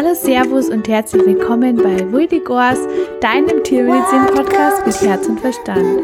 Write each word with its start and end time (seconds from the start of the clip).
Hallo, 0.00 0.14
Servus 0.14 0.68
und 0.68 0.86
herzlich 0.86 1.26
willkommen 1.26 1.74
bei 1.74 2.12
Vuldigors, 2.12 2.78
deinem 3.20 3.64
Tiermedizin-Podcast 3.64 4.86
mit 4.86 5.00
Herz 5.02 5.26
und 5.26 5.40
Verstand. 5.40 6.02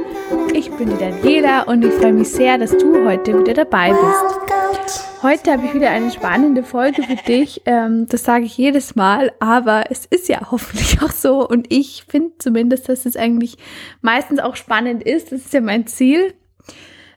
Ich 0.52 0.68
bin 0.72 0.90
die 0.90 0.96
Daniela 0.96 1.62
und 1.62 1.84
ich 1.84 1.92
freue 1.92 2.12
mich 2.12 2.26
sehr, 2.26 2.58
dass 2.58 2.76
du 2.76 3.06
heute 3.06 3.38
wieder 3.38 3.54
dabei 3.54 3.92
bist. 3.92 5.22
Heute 5.22 5.52
habe 5.52 5.66
ich 5.66 5.74
wieder 5.74 5.90
eine 5.90 6.10
spannende 6.10 6.64
Folge 6.64 7.04
für 7.04 7.14
dich. 7.14 7.62
Ähm, 7.66 8.08
das 8.08 8.24
sage 8.24 8.46
ich 8.46 8.58
jedes 8.58 8.96
Mal, 8.96 9.30
aber 9.38 9.84
es 9.90 10.06
ist 10.06 10.28
ja 10.28 10.50
hoffentlich 10.50 11.00
auch 11.00 11.12
so 11.12 11.48
und 11.48 11.72
ich 11.72 12.04
finde 12.08 12.32
zumindest, 12.40 12.88
dass 12.88 13.06
es 13.06 13.16
eigentlich 13.16 13.58
meistens 14.00 14.40
auch 14.40 14.56
spannend 14.56 15.04
ist. 15.04 15.30
Das 15.30 15.42
ist 15.42 15.52
ja 15.52 15.60
mein 15.60 15.86
Ziel. 15.86 16.34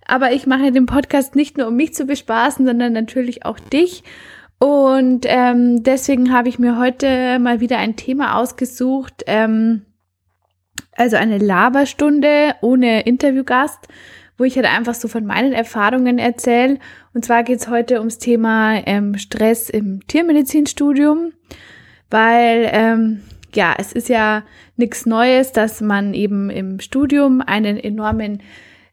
Aber 0.06 0.32
ich 0.32 0.46
mache 0.46 0.72
den 0.72 0.86
Podcast 0.86 1.36
nicht 1.36 1.58
nur, 1.58 1.70
um 1.70 1.76
mich 1.76 1.96
zu 1.96 2.06
bespaßen, 2.06 2.68
sondern 2.68 2.94
natürlich 2.94 3.46
auch 3.46 3.60
dich. 3.60 4.04
Und 4.60 5.26
ähm, 5.28 5.84
deswegen 5.84 6.34
habe 6.34 6.50
ich 6.50 6.58
mir 6.58 6.80
heute 6.80 7.38
mal 7.40 7.60
wieder 7.60 7.78
ein 7.78 7.96
Thema 7.96 8.38
ausgesucht, 8.38 9.24
ähm, 9.28 9.84
also 10.94 11.16
eine 11.16 11.38
Laberstunde 11.38 12.56
ohne 12.62 13.02
Interviewgast, 13.02 13.88
wo 14.38 14.44
ich 14.44 14.56
halt 14.56 14.66
einfach 14.66 14.96
so 14.96 15.08
von 15.08 15.26
meinen 15.26 15.54
Erfahrungen 15.54 16.18
erzähle. 16.18 16.80
Und 17.14 17.24
zwar 17.26 17.44
geht 17.44 17.60
es 17.60 17.68
heute 17.68 18.00
ums 18.00 18.18
Thema 18.18 18.82
ähm, 18.88 19.18
Stress 19.18 19.70
im 19.70 20.06
Tiermedizinstudium, 20.08 21.34
weil 22.10 22.70
ähm, 22.72 23.22
ja, 23.54 23.76
es 23.78 23.94
ist 23.94 24.10
ja 24.10 24.44
nichts 24.76 25.06
Neues, 25.06 25.52
dass 25.52 25.82
man 25.82 26.14
eben 26.16 26.50
im 26.50 26.80
Studium 26.80 27.42
einen 27.42 27.78
enormen 27.78 28.42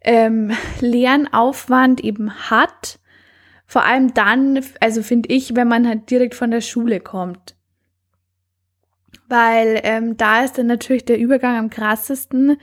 ähm, 0.02 0.52
Lernaufwand 0.80 2.05
eben 2.05 2.51
hat 2.51 2.99
vor 3.74 3.84
allem 3.84 4.14
dann, 4.14 4.60
also 4.78 5.02
finde 5.02 5.30
ich, 5.30 5.56
wenn 5.56 5.66
man 5.66 5.88
halt 5.88 6.09
direkt 6.09 6.37
von 6.37 6.52
der 6.52 6.60
Schule 6.60 7.01
kommt. 7.01 7.56
Weil 9.29 9.80
ähm, 9.82 10.16
da 10.16 10.45
ist 10.45 10.59
dann 10.59 10.68
natürlich 10.68 11.04
der 11.07 11.18
Übergang 11.18 11.57
am 11.57 11.71
krassesten 11.71 12.57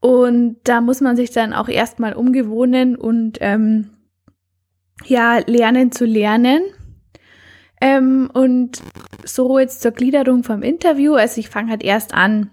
und 0.00 0.56
da 0.64 0.80
muss 0.80 1.02
man 1.02 1.14
sich 1.14 1.30
dann 1.30 1.52
auch 1.52 1.68
erstmal 1.68 2.14
umgewohnen 2.14 2.96
und 2.96 3.36
ähm, 3.42 3.90
ja, 5.04 5.40
lernen 5.46 5.92
zu 5.92 6.06
lernen. 6.06 6.62
Ähm, 7.82 8.30
und 8.32 8.80
so 9.24 9.58
jetzt 9.58 9.82
zur 9.82 9.92
Gliederung 9.92 10.42
vom 10.42 10.62
Interview. 10.62 11.16
Also 11.16 11.38
ich 11.38 11.50
fange 11.50 11.68
halt 11.68 11.84
erst 11.84 12.14
an, 12.14 12.48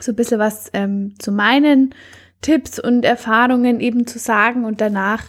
so 0.00 0.12
ein 0.12 0.16
bisschen 0.16 0.38
was 0.38 0.70
ähm, 0.72 1.16
zu 1.18 1.32
meinen 1.32 1.94
Tipps 2.40 2.78
und 2.78 3.04
Erfahrungen 3.04 3.78
eben 3.80 4.06
zu 4.06 4.18
sagen 4.18 4.64
und 4.64 4.80
danach 4.80 5.24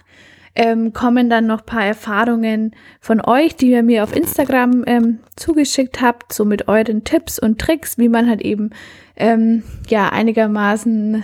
ähm, 0.60 0.92
kommen 0.92 1.30
dann 1.30 1.48
noch 1.48 1.66
paar 1.66 1.86
Erfahrungen 1.86 2.76
von 3.00 3.22
euch, 3.22 3.56
die 3.56 3.72
ihr 3.72 3.82
mir 3.82 4.04
auf 4.04 4.14
Instagram 4.14 4.84
ähm, 4.88 5.20
zugeschickt 5.38 6.02
habt, 6.02 6.34
so 6.34 6.44
mit 6.44 6.68
euren 6.68 7.06
Tipps 7.06 7.40
und 7.40 7.62
Tricks, 7.62 7.98
wie 7.98 8.10
man 8.10 8.28
halt 8.28 8.42
eben 8.42 8.72
ähm, 9.16 9.64
ja 9.88 10.10
einigermaßen 10.10 11.24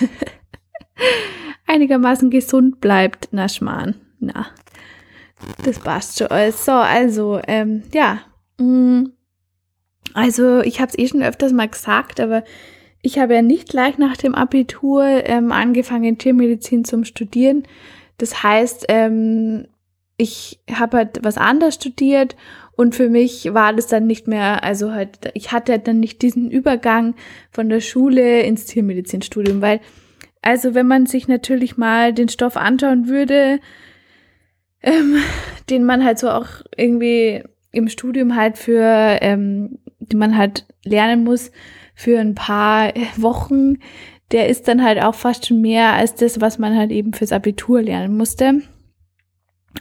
einigermaßen 1.66 2.30
gesund 2.30 2.80
bleibt. 2.80 3.28
Na 3.32 3.50
Schmarrn, 3.50 3.96
na, 4.18 4.46
das 5.62 5.78
passt 5.80 6.18
schon. 6.18 6.28
So, 6.52 6.72
also 6.72 7.42
ähm, 7.46 7.82
ja, 7.92 8.20
mm, 8.58 9.08
also 10.14 10.60
ich 10.60 10.80
habe 10.80 10.90
es 10.90 10.98
eh 10.98 11.06
schon 11.06 11.22
öfters 11.22 11.52
mal 11.52 11.68
gesagt, 11.68 12.18
aber 12.18 12.44
ich 13.02 13.18
habe 13.18 13.34
ja 13.34 13.42
nicht 13.42 13.68
gleich 13.68 13.98
nach 13.98 14.16
dem 14.16 14.34
Abitur 14.34 15.04
ähm, 15.04 15.52
angefangen, 15.52 16.16
Tiermedizin 16.16 16.86
zum 16.86 17.04
Studieren, 17.04 17.64
das 18.18 18.42
heißt, 18.42 18.86
ähm, 18.88 19.66
ich 20.16 20.60
habe 20.72 20.98
halt 20.98 21.20
was 21.22 21.38
anderes 21.38 21.74
studiert 21.74 22.36
und 22.76 22.94
für 22.94 23.08
mich 23.08 23.52
war 23.52 23.72
das 23.72 23.86
dann 23.86 24.06
nicht 24.06 24.28
mehr, 24.28 24.62
also 24.64 24.92
halt, 24.92 25.30
ich 25.34 25.52
hatte 25.52 25.78
dann 25.78 26.00
nicht 26.00 26.22
diesen 26.22 26.50
Übergang 26.50 27.14
von 27.50 27.68
der 27.68 27.80
Schule 27.80 28.42
ins 28.42 28.66
Tiermedizinstudium, 28.66 29.60
weil, 29.60 29.80
also 30.42 30.74
wenn 30.74 30.86
man 30.86 31.06
sich 31.06 31.28
natürlich 31.28 31.76
mal 31.76 32.12
den 32.12 32.28
Stoff 32.28 32.56
anschauen 32.56 33.08
würde, 33.08 33.60
ähm, 34.82 35.16
den 35.70 35.84
man 35.84 36.04
halt 36.04 36.18
so 36.18 36.30
auch 36.30 36.48
irgendwie 36.76 37.42
im 37.72 37.88
Studium 37.88 38.36
halt 38.36 38.56
für, 38.58 39.18
ähm, 39.20 39.78
die 39.98 40.16
man 40.16 40.36
halt 40.36 40.66
lernen 40.84 41.24
muss 41.24 41.50
für 41.94 42.18
ein 42.20 42.34
paar 42.34 42.92
Wochen, 43.16 43.78
der 44.34 44.48
ist 44.48 44.66
dann 44.66 44.82
halt 44.82 45.00
auch 45.00 45.14
fast 45.14 45.46
schon 45.46 45.60
mehr 45.60 45.92
als 45.92 46.16
das, 46.16 46.40
was 46.40 46.58
man 46.58 46.76
halt 46.76 46.90
eben 46.90 47.12
fürs 47.14 47.30
Abitur 47.30 47.80
lernen 47.80 48.16
musste. 48.16 48.62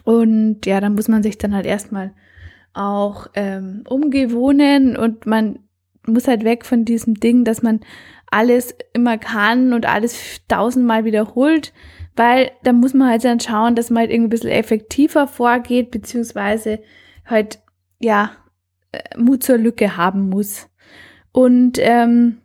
Und 0.03 0.68
ja, 0.68 0.80
dann 0.80 0.94
muss 0.94 1.08
man 1.08 1.24
sich 1.24 1.40
dann 1.40 1.56
halt 1.56 1.66
erstmal 1.66 2.14
auch 2.72 3.28
ähm, 3.34 3.84
umgewohnen 3.90 4.96
und 4.96 5.25
man 5.25 5.58
muss 6.06 6.28
halt 6.28 6.44
weg 6.44 6.66
von 6.66 6.86
diesem 6.86 7.16
Ding, 7.16 7.46
dass 7.46 7.63
man 7.63 7.80
alles 8.28 8.75
immer 8.94 9.18
kann 9.18 9.74
und 9.74 9.88
alles 9.88 10.42
tausendmal 10.47 11.03
wiederholt, 11.03 11.74
weil 12.16 12.52
da 12.63 12.74
muss 12.74 12.94
man 12.94 13.09
halt 13.09 13.25
dann 13.25 13.40
schauen, 13.40 13.74
dass 13.74 13.90
man 13.90 14.02
halt 14.02 14.12
irgendwie 14.12 14.28
ein 14.28 14.38
bisschen 14.38 14.52
effektiver 14.52 15.25
vorgeht, 15.25 15.90
beziehungsweise 15.90 16.80
halt, 17.25 17.59
ja, 18.00 18.34
äh, 18.92 19.18
Mut 19.18 19.42
zur 19.42 19.58
Lücke 19.58 19.97
haben 19.97 20.30
muss. 20.30 20.69
Und 21.31 21.80
ähm, 21.80 22.38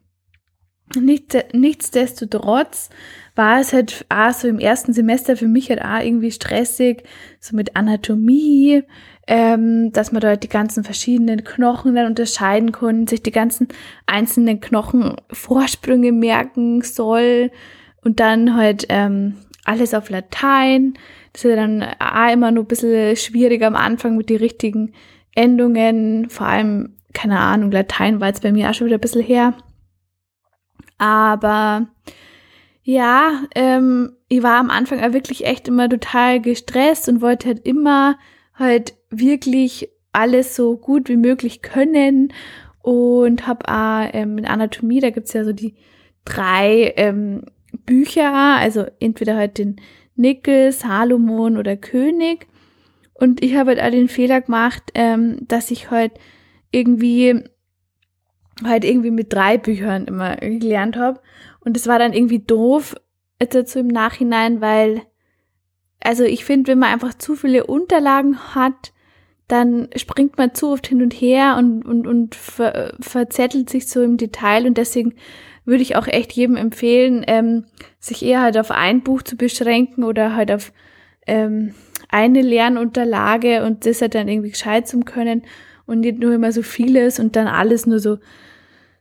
nicht, 0.96 1.36
nichtsdestotrotz 1.52 2.90
war 3.34 3.60
es 3.60 3.72
halt 3.72 4.04
auch 4.08 4.32
so 4.32 4.48
im 4.48 4.58
ersten 4.58 4.92
Semester 4.92 5.36
für 5.36 5.46
mich 5.46 5.70
halt 5.70 5.80
auch 5.82 6.02
irgendwie 6.02 6.32
stressig, 6.32 7.04
so 7.40 7.54
mit 7.54 7.76
Anatomie, 7.76 8.82
ähm, 9.26 9.92
dass 9.92 10.10
man 10.10 10.22
dort 10.22 10.42
die 10.42 10.48
ganzen 10.48 10.82
verschiedenen 10.84 11.44
Knochen 11.44 11.94
dann 11.94 12.06
unterscheiden 12.06 12.72
kann, 12.72 13.06
sich 13.06 13.22
die 13.22 13.30
ganzen 13.30 13.68
einzelnen 14.06 14.60
Knochenvorsprünge 14.60 16.12
merken 16.12 16.82
soll 16.82 17.50
und 18.02 18.20
dann 18.20 18.56
halt 18.56 18.86
ähm, 18.88 19.34
alles 19.64 19.94
auf 19.94 20.10
Latein. 20.10 20.94
Das 21.32 21.44
ist 21.44 21.50
ja 21.50 21.56
dann 21.56 21.82
auch 21.82 22.32
immer 22.32 22.50
nur 22.50 22.64
ein 22.64 22.68
bisschen 22.68 23.14
schwierig 23.16 23.62
am 23.62 23.76
Anfang 23.76 24.16
mit 24.16 24.30
den 24.30 24.38
richtigen 24.38 24.94
Endungen, 25.34 26.30
vor 26.30 26.46
allem, 26.46 26.96
keine 27.12 27.38
Ahnung, 27.38 27.70
Latein 27.70 28.20
war 28.20 28.28
jetzt 28.28 28.42
bei 28.42 28.50
mir 28.50 28.68
auch 28.68 28.74
schon 28.74 28.86
wieder 28.86 28.96
ein 28.96 29.00
bisschen 29.00 29.22
her. 29.22 29.54
Aber 30.98 31.88
ja, 32.82 33.44
ähm, 33.54 34.16
ich 34.28 34.42
war 34.42 34.58
am 34.58 34.70
Anfang 34.70 35.00
auch 35.00 35.12
wirklich 35.12 35.46
echt 35.46 35.68
immer 35.68 35.88
total 35.88 36.40
gestresst 36.40 37.08
und 37.08 37.20
wollte 37.20 37.48
halt 37.48 37.66
immer 37.66 38.18
halt 38.54 38.94
wirklich 39.10 39.88
alles 40.12 40.56
so 40.56 40.76
gut 40.76 41.08
wie 41.08 41.16
möglich 41.16 41.62
können 41.62 42.32
und 42.82 43.46
habe 43.46 43.68
auch 43.68 44.08
ähm, 44.12 44.38
in 44.38 44.46
Anatomie, 44.46 45.00
da 45.00 45.10
gibt's 45.10 45.32
ja 45.32 45.44
so 45.44 45.52
die 45.52 45.74
drei 46.24 46.92
ähm, 46.96 47.42
Bücher, 47.84 48.32
also 48.32 48.86
entweder 49.00 49.36
halt 49.36 49.58
den 49.58 49.76
Nickel, 50.16 50.72
Salomon 50.72 51.56
oder 51.56 51.76
König. 51.76 52.46
Und 53.14 53.42
ich 53.42 53.56
habe 53.56 53.70
halt 53.70 53.80
auch 53.80 53.90
den 53.90 54.08
Fehler 54.08 54.40
gemacht, 54.40 54.90
ähm, 54.94 55.38
dass 55.46 55.70
ich 55.70 55.90
halt 55.90 56.12
irgendwie 56.70 57.44
halt 58.64 58.84
irgendwie 58.84 59.10
mit 59.10 59.32
drei 59.32 59.58
Büchern 59.58 60.06
immer 60.06 60.36
gelernt 60.36 60.96
habe. 60.96 61.20
Und 61.60 61.76
es 61.76 61.86
war 61.86 61.98
dann 61.98 62.12
irgendwie 62.12 62.40
doof 62.40 62.96
dazu 63.38 63.78
im 63.78 63.88
Nachhinein, 63.88 64.60
weil, 64.60 65.02
also 66.00 66.24
ich 66.24 66.44
finde, 66.44 66.72
wenn 66.72 66.78
man 66.78 66.92
einfach 66.92 67.14
zu 67.14 67.36
viele 67.36 67.66
Unterlagen 67.66 68.54
hat, 68.54 68.92
dann 69.46 69.88
springt 69.96 70.36
man 70.36 70.54
zu 70.54 70.68
oft 70.68 70.86
hin 70.86 71.02
und 71.02 71.14
her 71.14 71.56
und, 71.58 71.82
und, 71.84 72.06
und 72.06 72.34
ver, 72.34 72.94
verzettelt 73.00 73.70
sich 73.70 73.88
so 73.88 74.02
im 74.02 74.18
Detail. 74.18 74.66
Und 74.66 74.76
deswegen 74.76 75.14
würde 75.64 75.82
ich 75.82 75.96
auch 75.96 76.06
echt 76.06 76.32
jedem 76.32 76.56
empfehlen, 76.56 77.24
ähm, 77.26 77.64
sich 77.98 78.22
eher 78.24 78.42
halt 78.42 78.58
auf 78.58 78.70
ein 78.70 79.02
Buch 79.02 79.22
zu 79.22 79.36
beschränken 79.36 80.04
oder 80.04 80.34
halt 80.34 80.52
auf 80.52 80.72
ähm, 81.26 81.74
eine 82.10 82.42
Lernunterlage 82.42 83.64
und 83.64 83.86
das 83.86 84.02
halt 84.02 84.14
dann 84.14 84.28
irgendwie 84.28 84.50
gescheit 84.50 84.88
zu 84.88 85.00
können 85.00 85.42
und 85.88 86.00
nicht 86.00 86.18
nur 86.18 86.34
immer 86.34 86.52
so 86.52 86.62
vieles 86.62 87.18
und 87.18 87.34
dann 87.34 87.48
alles 87.48 87.86
nur 87.86 87.98
so 87.98 88.18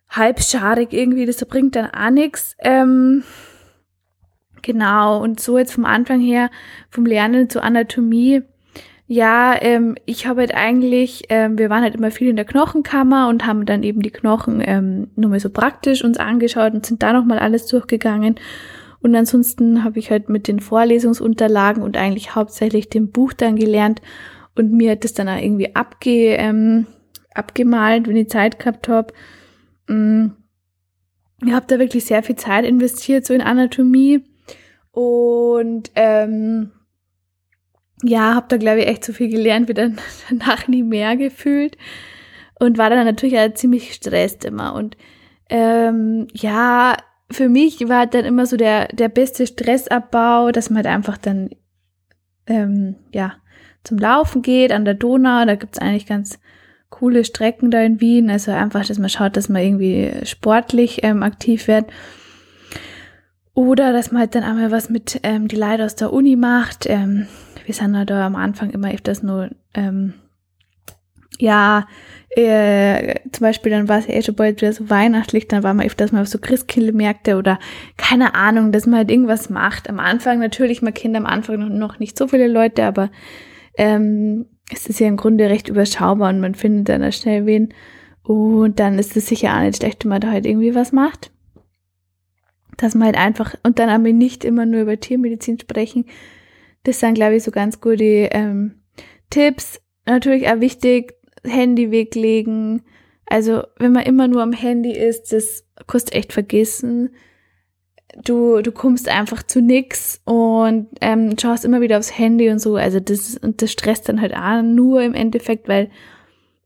halbscharig 0.09 0.93
irgendwie, 0.93 1.25
das 1.25 1.43
bringt 1.45 1.75
dann 1.75 1.91
auch 1.91 2.09
nichts. 2.09 2.55
Ähm, 2.59 3.23
genau, 4.61 5.21
und 5.21 5.39
so 5.39 5.57
jetzt 5.57 5.73
vom 5.73 5.85
Anfang 5.85 6.21
her, 6.21 6.49
vom 6.89 7.05
Lernen 7.05 7.49
zur 7.49 7.63
Anatomie, 7.63 8.41
ja, 9.09 9.55
ähm, 9.61 9.95
ich 10.05 10.27
habe 10.27 10.41
halt 10.41 10.53
eigentlich, 10.53 11.23
ähm, 11.29 11.57
wir 11.57 11.69
waren 11.69 11.81
halt 11.81 11.95
immer 11.95 12.11
viel 12.11 12.27
in 12.27 12.35
der 12.35 12.43
Knochenkammer 12.43 13.29
und 13.29 13.45
haben 13.45 13.65
dann 13.65 13.83
eben 13.83 14.01
die 14.01 14.11
Knochen 14.11 14.61
ähm, 14.65 15.09
nur 15.15 15.29
mal 15.29 15.39
so 15.39 15.49
praktisch 15.49 16.03
uns 16.03 16.17
angeschaut 16.17 16.73
und 16.73 16.85
sind 16.85 17.03
da 17.03 17.13
nochmal 17.13 17.39
alles 17.39 17.67
durchgegangen. 17.67 18.35
Und 19.01 19.15
ansonsten 19.15 19.85
habe 19.85 19.99
ich 19.99 20.11
halt 20.11 20.27
mit 20.27 20.49
den 20.49 20.59
Vorlesungsunterlagen 20.59 21.83
und 21.83 21.95
eigentlich 21.95 22.35
hauptsächlich 22.35 22.89
dem 22.89 23.11
Buch 23.11 23.31
dann 23.31 23.55
gelernt 23.55 24.01
und 24.57 24.71
mir 24.71 24.92
hat 24.92 25.04
das 25.04 25.13
dann 25.13 25.30
auch 25.30 25.42
irgendwie 25.42 25.75
abge, 25.75 26.36
ähm, 26.36 26.88
abgemalt, 27.33 28.07
wenn 28.07 28.15
ich 28.15 28.30
Zeit 28.30 28.59
gehabt 28.59 28.88
habe. 28.88 29.13
Mm. 29.88 30.31
Ich 31.45 31.51
habe 31.54 31.68
da 31.68 31.77
wirklich 31.77 32.06
sehr 32.06 32.24
viel 32.24 32.36
Zeit 32.36 32.65
investiert, 32.65 33.25
so 33.25 33.33
in 33.33 33.42
Anatomie. 33.42 34.24
Und 34.92 35.92
ähm, 35.94 36.71
ja, 38.01 38.33
habe 38.33 38.48
da, 38.50 38.57
glaube 38.57 38.80
ich, 38.80 38.88
echt 38.88 39.06
so 39.06 39.13
viel 39.13 39.30
gelernt, 39.30 39.69
wie 39.69 39.75
dann 39.75 39.98
danach 40.30 40.68
nie 40.68 40.83
mehr 40.83 41.15
gefühlt. 41.15 41.77
und 42.59 42.80
war 42.80 42.89
dann 42.89 43.06
natürlich 43.06 43.38
auch 43.38 43.54
ziemlich 43.54 43.89
gestresst 43.89 44.45
immer. 44.45 44.74
Und 44.74 44.98
ähm, 45.50 46.27
ja, 46.33 46.98
für 47.30 47.50
mich 47.50 47.88
war 47.88 48.07
dann 48.07 48.25
immer 48.25 48.48
so 48.48 48.57
der, 48.57 48.88
der 48.88 49.09
beste 49.09 49.45
Stressabbau, 49.45 50.51
dass 50.51 50.71
man 50.71 50.77
halt 50.77 50.88
einfach 50.88 51.18
dann 51.18 51.51
ähm, 52.48 52.95
ja, 53.13 53.36
zum 53.87 53.97
Laufen 53.97 54.41
geht 54.41 54.71
an 54.71 54.85
der 54.85 54.93
Donau. 54.93 55.45
Da 55.45 55.55
gibt's 55.55 55.79
eigentlich 55.79 56.05
ganz 56.05 56.39
coole 56.89 57.23
Strecken 57.23 57.71
da 57.71 57.81
in 57.81 58.01
Wien. 58.01 58.29
Also 58.29 58.51
einfach, 58.51 58.85
dass 58.85 58.99
man 58.99 59.09
schaut, 59.09 59.37
dass 59.37 59.49
man 59.49 59.61
irgendwie 59.61 60.11
sportlich 60.23 61.03
ähm, 61.03 61.23
aktiv 61.23 61.67
wird. 61.67 61.85
Oder 63.53 63.93
dass 63.93 64.11
man 64.11 64.21
halt 64.21 64.35
dann 64.35 64.43
einmal 64.43 64.71
was 64.71 64.89
mit 64.89 65.19
ähm, 65.23 65.47
die 65.47 65.55
Leute 65.55 65.85
aus 65.85 65.95
der 65.95 66.13
Uni 66.13 66.35
macht. 66.35 66.85
Ähm, 66.87 67.27
wir 67.65 67.73
sind 67.73 67.97
halt 67.97 68.09
da 68.09 68.25
am 68.25 68.35
Anfang 68.35 68.69
immer 68.69 68.91
öfters 68.91 69.23
nur, 69.23 69.49
ähm, 69.73 70.13
ja, 71.39 71.87
äh, 72.29 73.15
zum 73.31 73.41
Beispiel 73.41 73.71
dann 73.71 73.89
war 73.89 73.99
es 73.99 74.07
ja 74.07 74.13
eh 74.13 74.21
schon 74.21 74.35
bald 74.35 74.61
wieder 74.61 74.73
so 74.73 74.89
weihnachtlich, 74.89 75.47
dann 75.47 75.63
war 75.63 75.73
man 75.73 75.85
öfters 75.85 76.11
mal 76.11 76.21
auf 76.21 76.27
so 76.27 76.39
Christkindlmärkte 76.39 77.35
oder 77.35 77.57
keine 77.97 78.35
Ahnung, 78.35 78.71
dass 78.71 78.85
man 78.85 78.99
halt 78.99 79.11
irgendwas 79.11 79.49
macht. 79.49 79.89
Am 79.89 79.99
Anfang 79.99 80.39
natürlich, 80.39 80.81
man 80.81 80.93
kennt 80.93 81.15
am 81.15 81.25
Anfang 81.25 81.77
noch 81.77 81.99
nicht 81.99 82.17
so 82.17 82.27
viele 82.27 82.47
Leute, 82.47 82.83
aber 82.83 83.09
ähm, 83.77 84.45
es 84.71 84.88
ist 84.88 85.00
ja 85.00 85.07
im 85.07 85.18
Grunde 85.18 85.50
recht 85.50 85.69
überschaubar 85.69 86.29
und 86.29 86.41
man 86.41 86.56
findet 86.56 86.89
dann 86.89 87.12
schnell 87.12 87.45
wen. 87.45 87.74
Und 88.24 88.79
dann 88.79 89.00
ist 89.00 89.15
es 89.15 89.27
sicher 89.27 89.56
auch 89.56 89.62
nicht 89.62 89.77
schlecht, 89.77 90.03
wenn 90.03 90.09
man 90.09 90.21
da 90.21 90.31
halt 90.31 90.45
irgendwie 90.45 90.75
was 90.75 90.91
macht. 90.91 91.31
Dass 92.75 92.94
man 92.94 93.06
halt 93.06 93.18
einfach, 93.18 93.56
und 93.63 93.79
dann 93.79 93.89
aber 93.89 94.12
nicht 94.12 94.44
immer 94.44 94.65
nur 94.65 94.81
über 94.81 95.00
Tiermedizin 95.00 95.59
sprechen. 95.59 96.06
Das 96.83 97.00
sind, 97.00 97.13
glaube 97.13 97.35
ich, 97.35 97.44
so 97.44 97.51
ganz 97.51 97.79
gute 97.79 98.29
ähm, 98.31 98.81
Tipps. 99.29 99.81
Natürlich 100.06 100.50
auch 100.50 100.59
wichtig, 100.59 101.13
Handy 101.44 101.91
weglegen. 101.91 102.81
Also, 103.25 103.63
wenn 103.77 103.94
man 103.94 104.03
immer 104.03 104.27
nur 104.27 104.44
am 104.44 104.53
Handy 104.53 104.91
ist, 104.91 105.31
das 105.31 105.65
kostet 105.85 106.15
echt 106.15 106.33
vergessen 106.33 107.12
du, 108.23 108.61
du 108.61 108.71
kommst 108.71 109.09
einfach 109.09 109.43
zu 109.43 109.61
nix 109.61 110.21
und 110.25 110.87
ähm, 111.01 111.35
schaust 111.39 111.65
immer 111.65 111.81
wieder 111.81 111.97
aufs 111.97 112.17
Handy 112.17 112.49
und 112.49 112.59
so. 112.59 112.75
Also 112.75 112.99
das, 112.99 113.37
und 113.37 113.61
das 113.61 113.71
stresst 113.71 114.09
dann 114.09 114.21
halt 114.21 114.35
auch 114.35 114.61
nur 114.61 115.01
im 115.01 115.13
Endeffekt, 115.13 115.67
weil 115.67 115.89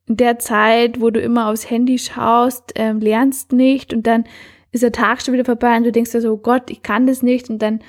in 0.07 0.17
der 0.17 0.39
Zeit, 0.39 0.99
wo 0.99 1.09
du 1.09 1.19
immer 1.19 1.49
aufs 1.49 1.69
Handy 1.69 1.97
schaust, 1.97 2.73
ähm, 2.75 2.99
lernst 2.99 3.53
nicht 3.53 3.93
und 3.93 4.07
dann 4.07 4.25
ist 4.71 4.83
der 4.83 4.91
Tag 4.91 5.21
schon 5.21 5.33
wieder 5.33 5.45
vorbei 5.45 5.75
und 5.75 5.83
du 5.83 5.91
denkst 5.91 6.11
dir 6.11 6.21
so, 6.21 6.33
oh 6.33 6.37
Gott, 6.37 6.69
ich 6.69 6.81
kann 6.81 7.07
das 7.07 7.21
nicht 7.21 7.49
und 7.49 7.61
dann 7.61 7.81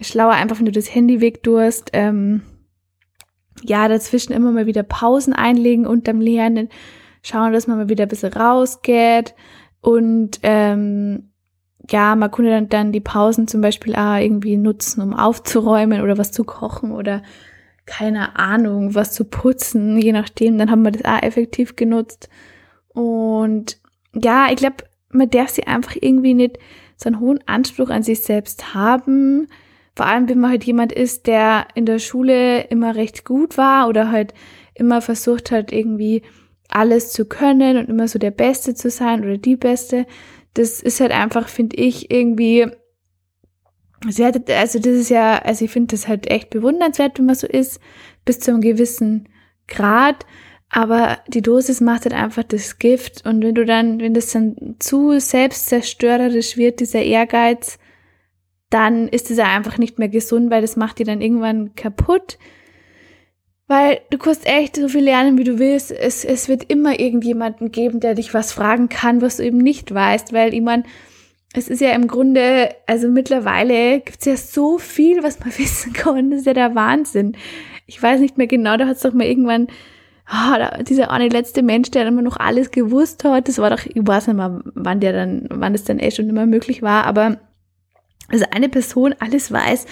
schlauer 0.00 0.32
einfach, 0.32 0.58
wenn 0.58 0.66
du 0.66 0.72
das 0.72 0.94
Handy 0.94 1.20
wegdurst, 1.20 1.90
ähm, 1.92 2.42
ja, 3.62 3.88
dazwischen 3.88 4.32
immer 4.32 4.52
mal 4.52 4.66
wieder 4.66 4.82
Pausen 4.82 5.34
einlegen 5.34 5.86
unterm 5.86 6.20
Lernen, 6.20 6.70
schauen, 7.22 7.52
dass 7.52 7.66
man 7.66 7.76
mal 7.76 7.88
wieder 7.90 8.04
ein 8.04 8.08
bisschen 8.08 8.32
rausgeht 8.32 9.34
und 9.82 10.40
ähm, 10.42 11.29
ja, 11.90 12.14
man 12.14 12.30
konnte 12.30 12.50
dann, 12.50 12.68
dann 12.68 12.92
die 12.92 13.00
Pausen 13.00 13.48
zum 13.48 13.60
Beispiel 13.60 13.94
auch 13.94 14.16
irgendwie 14.16 14.56
nutzen, 14.56 15.02
um 15.02 15.14
aufzuräumen 15.14 16.02
oder 16.02 16.18
was 16.18 16.32
zu 16.32 16.44
kochen 16.44 16.92
oder 16.92 17.22
keine 17.86 18.38
Ahnung, 18.38 18.94
was 18.94 19.12
zu 19.12 19.24
putzen, 19.24 19.98
je 19.98 20.12
nachdem. 20.12 20.58
Dann 20.58 20.70
haben 20.70 20.82
wir 20.82 20.92
das 20.92 21.04
auch 21.04 21.22
effektiv 21.22 21.76
genutzt. 21.76 22.28
Und 22.88 23.78
ja, 24.14 24.48
ich 24.50 24.56
glaube, 24.56 24.84
man 25.10 25.30
darf 25.30 25.50
sie 25.50 25.66
einfach 25.66 25.96
irgendwie 26.00 26.34
nicht 26.34 26.58
so 26.96 27.08
einen 27.08 27.20
hohen 27.20 27.40
Anspruch 27.46 27.90
an 27.90 28.02
sich 28.02 28.22
selbst 28.22 28.74
haben. 28.74 29.48
Vor 29.96 30.06
allem, 30.06 30.28
wenn 30.28 30.38
man 30.38 30.50
halt 30.50 30.64
jemand 30.64 30.92
ist, 30.92 31.26
der 31.26 31.66
in 31.74 31.84
der 31.84 31.98
Schule 31.98 32.62
immer 32.68 32.94
recht 32.94 33.24
gut 33.24 33.58
war 33.58 33.88
oder 33.88 34.10
halt 34.12 34.34
immer 34.74 35.00
versucht 35.00 35.50
hat, 35.50 35.72
irgendwie 35.72 36.22
alles 36.68 37.10
zu 37.12 37.24
können 37.24 37.76
und 37.76 37.88
immer 37.88 38.06
so 38.06 38.18
der 38.18 38.30
Beste 38.30 38.74
zu 38.74 38.90
sein 38.90 39.24
oder 39.24 39.36
die 39.36 39.56
Beste, 39.56 40.06
das 40.54 40.80
ist 40.80 41.00
halt 41.00 41.12
einfach, 41.12 41.48
finde 41.48 41.76
ich, 41.76 42.10
irgendwie, 42.10 42.66
sie 44.08 44.24
also 44.24 44.38
das 44.78 44.86
ist 44.86 45.10
ja, 45.10 45.38
also 45.38 45.64
ich 45.64 45.70
finde 45.70 45.94
das 45.94 46.08
halt 46.08 46.30
echt 46.30 46.50
bewundernswert, 46.50 47.18
wenn 47.18 47.26
man 47.26 47.34
so 47.34 47.46
ist, 47.46 47.80
bis 48.24 48.40
zu 48.40 48.50
einem 48.50 48.60
gewissen 48.60 49.28
Grad. 49.68 50.26
Aber 50.72 51.18
die 51.26 51.42
Dosis 51.42 51.80
macht 51.80 52.04
halt 52.04 52.14
einfach 52.14 52.44
das 52.44 52.78
Gift. 52.78 53.26
Und 53.26 53.42
wenn 53.42 53.54
du 53.54 53.64
dann, 53.64 54.00
wenn 54.00 54.14
das 54.14 54.32
dann 54.32 54.76
zu 54.78 55.18
selbstzerstörerisch 55.18 56.56
wird, 56.56 56.80
dieser 56.80 57.02
Ehrgeiz, 57.02 57.78
dann 58.70 59.08
ist 59.08 59.30
es 59.32 59.40
einfach 59.40 59.78
nicht 59.78 59.98
mehr 59.98 60.08
gesund, 60.08 60.50
weil 60.50 60.62
das 60.62 60.76
macht 60.76 61.00
dir 61.00 61.06
dann 61.06 61.20
irgendwann 61.20 61.74
kaputt. 61.74 62.38
Weil 63.70 64.00
du 64.10 64.18
kannst 64.18 64.46
echt 64.46 64.74
so 64.74 64.88
viel 64.88 65.04
lernen, 65.04 65.38
wie 65.38 65.44
du 65.44 65.60
willst. 65.60 65.92
Es, 65.92 66.24
es 66.24 66.48
wird 66.48 66.64
immer 66.64 66.98
irgendjemanden 66.98 67.70
geben, 67.70 68.00
der 68.00 68.16
dich 68.16 68.34
was 68.34 68.50
fragen 68.50 68.88
kann, 68.88 69.22
was 69.22 69.36
du 69.36 69.44
eben 69.44 69.58
nicht 69.58 69.94
weißt. 69.94 70.32
Weil 70.32 70.54
ich 70.54 70.60
meine, 70.60 70.82
es 71.52 71.68
ist 71.68 71.80
ja 71.80 71.90
im 71.90 72.08
Grunde, 72.08 72.70
also 72.88 73.06
mittlerweile 73.06 74.00
gibt 74.00 74.18
es 74.18 74.24
ja 74.24 74.36
so 74.36 74.78
viel, 74.78 75.22
was 75.22 75.38
man 75.38 75.50
wissen 75.56 75.92
kann. 75.92 76.32
Das 76.32 76.40
ist 76.40 76.46
ja 76.46 76.52
der 76.52 76.74
Wahnsinn. 76.74 77.36
Ich 77.86 78.02
weiß 78.02 78.18
nicht 78.18 78.38
mehr 78.38 78.48
genau, 78.48 78.76
da 78.76 78.88
hat 78.88 78.96
es 78.96 79.02
doch 79.02 79.12
mal 79.12 79.26
irgendwann, 79.26 79.68
oh, 80.28 80.82
dieser 80.82 81.12
eine 81.12 81.28
letzte 81.28 81.62
Mensch, 81.62 81.92
der 81.92 82.08
immer 82.08 82.22
noch 82.22 82.38
alles 82.38 82.72
gewusst 82.72 83.22
hat. 83.22 83.46
Das 83.46 83.58
war 83.58 83.70
doch, 83.70 83.86
ich 83.86 84.04
weiß 84.04 84.26
nicht 84.26 84.36
mal, 84.36 84.62
wann 84.74 84.98
der 84.98 85.12
dann, 85.12 85.46
wann 85.48 85.74
das 85.74 85.84
dann 85.84 86.00
echt 86.00 86.16
schon 86.16 86.28
immer 86.28 86.46
möglich 86.46 86.82
war, 86.82 87.04
aber 87.04 87.38
also 88.30 88.46
eine 88.50 88.68
Person 88.68 89.14
alles 89.20 89.52
weiß, 89.52 89.86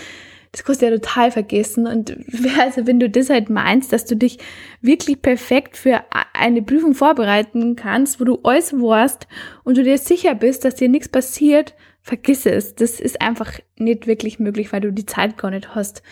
das 0.53 0.65
kannst 0.65 0.83
du 0.83 0.87
ja 0.87 0.93
total 0.93 1.31
vergessen. 1.31 1.87
Und 1.87 2.17
also 2.59 2.87
wenn 2.87 3.01
du 3.01 3.09
das 3.09 3.31
halt 3.31 3.51
meinst, 3.51 3.93
dass 3.93 4.05
du 4.05 4.17
dich 4.17 4.39
wirklich 4.81 5.23
perfekt 5.23 5.77
für 5.77 6.01
eine 6.33 6.63
Prüfung 6.63 6.95
vorbereiten 6.95 7.77
kannst, 7.77 8.21
wo 8.21 8.25
du 8.25 8.39
alles 8.43 8.73
warst 8.73 9.27
und 9.65 9.77
du 9.77 9.83
dir 9.83 9.99
sicher 9.99 10.35
bist, 10.35 10.65
dass 10.65 10.77
dir 10.77 10.89
nichts 10.89 11.09
passiert, 11.09 11.75
vergiss 12.01 12.47
es. 12.47 12.75
Das 12.75 13.01
ist 13.01 13.21
einfach 13.21 13.53
nicht 13.77 14.07
wirklich 14.07 14.39
möglich, 14.39 14.73
weil 14.73 14.81
du 14.81 14.93
die 14.93 15.07
Zeit 15.07 15.37
gar 15.37 15.51
nicht 15.51 15.75
hast. 15.75 16.03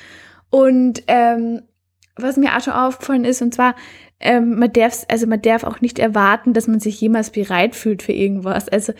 Und 0.50 1.02
ähm, 1.06 1.62
was 2.16 2.36
mir 2.36 2.56
auch 2.56 2.62
schon 2.62 2.72
aufgefallen 2.74 3.24
ist, 3.24 3.42
und 3.42 3.54
zwar, 3.54 3.74
ähm, 4.20 4.58
man 4.58 4.72
darf 4.72 5.04
also 5.08 5.26
man 5.26 5.42
darf 5.42 5.64
auch 5.64 5.80
nicht 5.80 5.98
erwarten, 5.98 6.52
dass 6.52 6.66
man 6.66 6.80
sich 6.80 7.00
jemals 7.00 7.30
bereit 7.30 7.74
fühlt 7.74 8.02
für 8.02 8.12
irgendwas. 8.12 8.68
Also 8.68 8.92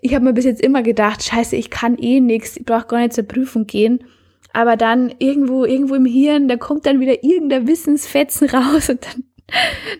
ich 0.00 0.14
habe 0.14 0.24
mir 0.24 0.32
bis 0.32 0.44
jetzt 0.44 0.60
immer 0.62 0.82
gedacht, 0.82 1.22
scheiße, 1.22 1.56
ich 1.56 1.70
kann 1.70 1.98
eh 1.98 2.20
nichts, 2.20 2.56
ich 2.56 2.64
brauche 2.64 2.86
gar 2.86 2.98
nicht 2.98 3.14
zur 3.14 3.24
Prüfung 3.24 3.66
gehen 3.66 4.04
aber 4.58 4.76
dann 4.76 5.14
irgendwo, 5.20 5.64
irgendwo 5.64 5.94
im 5.94 6.04
Hirn, 6.04 6.48
da 6.48 6.56
kommt 6.56 6.84
dann 6.84 6.98
wieder 6.98 7.22
irgendein 7.22 7.68
Wissensfetzen 7.68 8.50
raus 8.50 8.88
und 8.90 9.06
dann, 9.06 9.22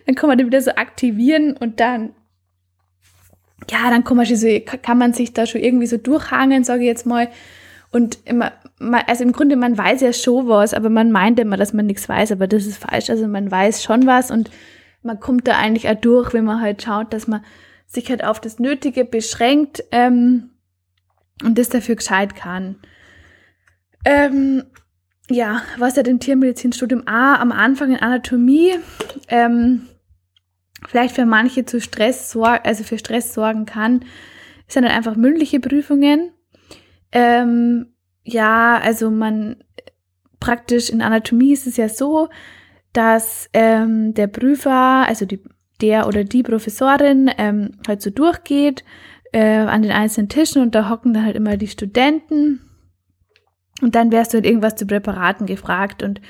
dann 0.05 0.15
kann 0.15 0.27
man 0.27 0.37
den 0.37 0.47
wieder 0.47 0.61
so 0.61 0.71
aktivieren 0.71 1.55
und 1.55 1.79
dann, 1.79 2.09
ja, 3.71 3.89
dann 3.89 4.03
kann 4.03 4.17
man, 4.17 4.25
so, 4.25 4.47
kann 4.81 4.97
man 4.97 5.13
sich 5.13 5.31
da 5.31 5.45
schon 5.45 5.61
irgendwie 5.61 5.87
so 5.87 5.95
durchhangen, 5.95 6.65
sage 6.65 6.81
ich 6.81 6.87
jetzt 6.87 7.05
mal. 7.05 7.29
Und 7.93 8.19
immer, 8.25 8.51
also 9.07 9.23
im 9.23 9.31
Grunde, 9.31 9.55
man 9.55 9.77
weiß 9.77 10.01
ja 10.01 10.11
schon 10.11 10.49
was, 10.49 10.73
aber 10.73 10.89
man 10.89 11.13
meint 11.13 11.39
immer, 11.39 11.55
dass 11.55 11.71
man 11.71 11.85
nichts 11.85 12.09
weiß, 12.09 12.33
aber 12.33 12.47
das 12.47 12.65
ist 12.65 12.79
falsch. 12.79 13.09
Also 13.09 13.29
man 13.29 13.49
weiß 13.49 13.81
schon 13.81 14.07
was 14.07 14.29
und 14.29 14.51
man 15.03 15.21
kommt 15.21 15.47
da 15.47 15.57
eigentlich 15.57 15.87
auch 15.87 15.95
durch, 15.95 16.33
wenn 16.33 16.43
man 16.43 16.59
halt 16.59 16.81
schaut, 16.81 17.13
dass 17.13 17.27
man 17.27 17.45
sich 17.87 18.09
halt 18.09 18.25
auf 18.25 18.41
das 18.41 18.59
Nötige 18.59 19.05
beschränkt 19.05 19.85
ähm, 19.93 20.49
und 21.45 21.57
das 21.57 21.69
dafür 21.69 21.95
gescheit 21.95 22.35
kann. 22.35 22.75
Ähm, 24.05 24.63
ja, 25.29 25.61
was 25.77 25.95
ja 25.95 26.03
dem 26.03 26.19
Tiermedizinstudium 26.19 27.03
A 27.05 27.35
am 27.35 27.51
Anfang 27.51 27.91
in 27.91 27.99
Anatomie 27.99 28.73
ähm, 29.27 29.87
vielleicht 30.87 31.15
für 31.15 31.25
manche 31.25 31.65
zu 31.65 31.81
Stress 31.81 32.35
also 32.35 32.83
für 32.83 32.97
Stress 32.97 33.33
sorgen 33.33 33.65
kann, 33.65 34.05
sind 34.67 34.83
dann 34.83 34.91
einfach 34.91 35.15
mündliche 35.15 35.59
Prüfungen. 35.59 36.31
Ähm, 37.11 37.93
ja, 38.23 38.79
also 38.79 39.11
man 39.11 39.63
praktisch 40.39 40.89
in 40.89 41.01
Anatomie 41.01 41.53
ist 41.53 41.67
es 41.67 41.77
ja 41.77 41.89
so, 41.89 42.29
dass 42.93 43.49
ähm, 43.53 44.13
der 44.13 44.27
Prüfer, 44.27 45.07
also 45.07 45.25
die, 45.25 45.43
der 45.81 46.07
oder 46.07 46.23
die 46.23 46.43
Professorin 46.43 47.29
ähm, 47.37 47.71
halt 47.87 48.01
so 48.01 48.09
durchgeht 48.09 48.83
äh, 49.31 49.57
an 49.57 49.81
den 49.81 49.91
einzelnen 49.91 50.29
Tischen 50.29 50.61
und 50.61 50.75
da 50.75 50.89
hocken 50.89 51.13
dann 51.13 51.25
halt 51.25 51.35
immer 51.35 51.57
die 51.57 51.67
Studenten 51.67 52.61
und 53.81 53.95
dann 53.95 54.11
wärst 54.11 54.33
du 54.33 54.37
halt 54.37 54.45
irgendwas 54.45 54.75
zu 54.75 54.85
Präparaten 54.85 55.45
gefragt. 55.45 56.03
Und 56.03 56.21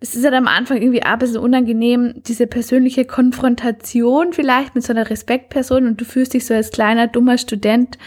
es 0.00 0.14
ist 0.16 0.24
halt 0.24 0.34
am 0.34 0.48
Anfang 0.48 0.78
irgendwie 0.78 1.02
ein 1.02 1.18
bisschen 1.18 1.38
unangenehm, 1.38 2.14
diese 2.26 2.46
persönliche 2.46 3.04
Konfrontation 3.04 4.32
vielleicht 4.32 4.74
mit 4.74 4.84
so 4.84 4.92
einer 4.92 5.08
Respektperson 5.08 5.86
und 5.86 6.00
du 6.00 6.04
fühlst 6.04 6.32
dich 6.32 6.46
so 6.46 6.54
als 6.54 6.70
kleiner, 6.70 7.06
dummer 7.06 7.36
Student 7.36 7.98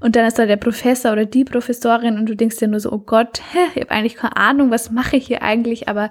und 0.00 0.16
dann 0.16 0.26
ist 0.26 0.38
da 0.38 0.46
der 0.46 0.56
Professor 0.56 1.12
oder 1.12 1.26
die 1.26 1.44
Professorin 1.44 2.18
und 2.18 2.28
du 2.28 2.36
denkst 2.36 2.56
dir 2.56 2.68
nur 2.68 2.80
so, 2.80 2.92
oh 2.92 2.98
Gott, 2.98 3.42
ich 3.74 3.82
habe 3.82 3.90
eigentlich 3.90 4.16
keine 4.16 4.36
Ahnung, 4.36 4.70
was 4.70 4.90
mache 4.90 5.16
ich 5.16 5.26
hier 5.26 5.42
eigentlich, 5.42 5.88
aber 5.88 6.10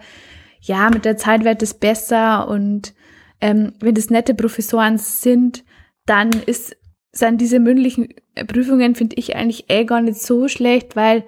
ja, 0.61 0.89
mit 0.89 1.05
der 1.05 1.15
Zeit 1.17 1.45
wird 1.45 1.63
es 1.63 1.73
besser 1.73 2.49
und 2.49 2.93
ähm, 3.39 3.73
wenn 3.79 3.95
das 3.95 4.09
nette 4.09 4.33
Professoren 4.33 4.97
sind, 4.97 5.63
dann 6.05 6.31
ist, 6.45 6.75
sind 7.13 7.39
diese 7.39 7.59
mündlichen 7.59 8.09
Prüfungen, 8.47 8.95
finde 8.95 9.15
ich 9.17 9.37
eigentlich 9.37 9.69
eh 9.69 9.85
gar 9.85 10.01
nicht 10.01 10.21
so 10.21 10.49
schlecht, 10.49 10.97
weil 10.97 11.23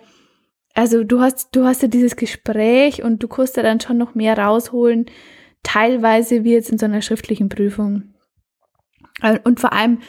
also 0.74 1.04
du 1.04 1.20
hast, 1.20 1.56
du 1.56 1.66
hast 1.66 1.82
ja 1.82 1.88
dieses 1.88 2.16
Gespräch 2.16 3.04
und 3.04 3.22
du 3.24 3.28
kannst 3.28 3.58
ja 3.58 3.64
dann 3.64 3.80
schon 3.80 3.98
noch 3.98 4.16
mehr 4.16 4.38
rausholen, 4.38 5.06
teilweise 5.64 6.44
wie 6.44 6.54
jetzt 6.54 6.72
in 6.72 6.78
so 6.78 6.86
einer 6.86 7.02
schriftlichen 7.02 7.50
Prüfung. 7.50 8.14
Äh, 9.22 9.40
und 9.44 9.60
vor 9.60 9.74
allem, 9.74 10.00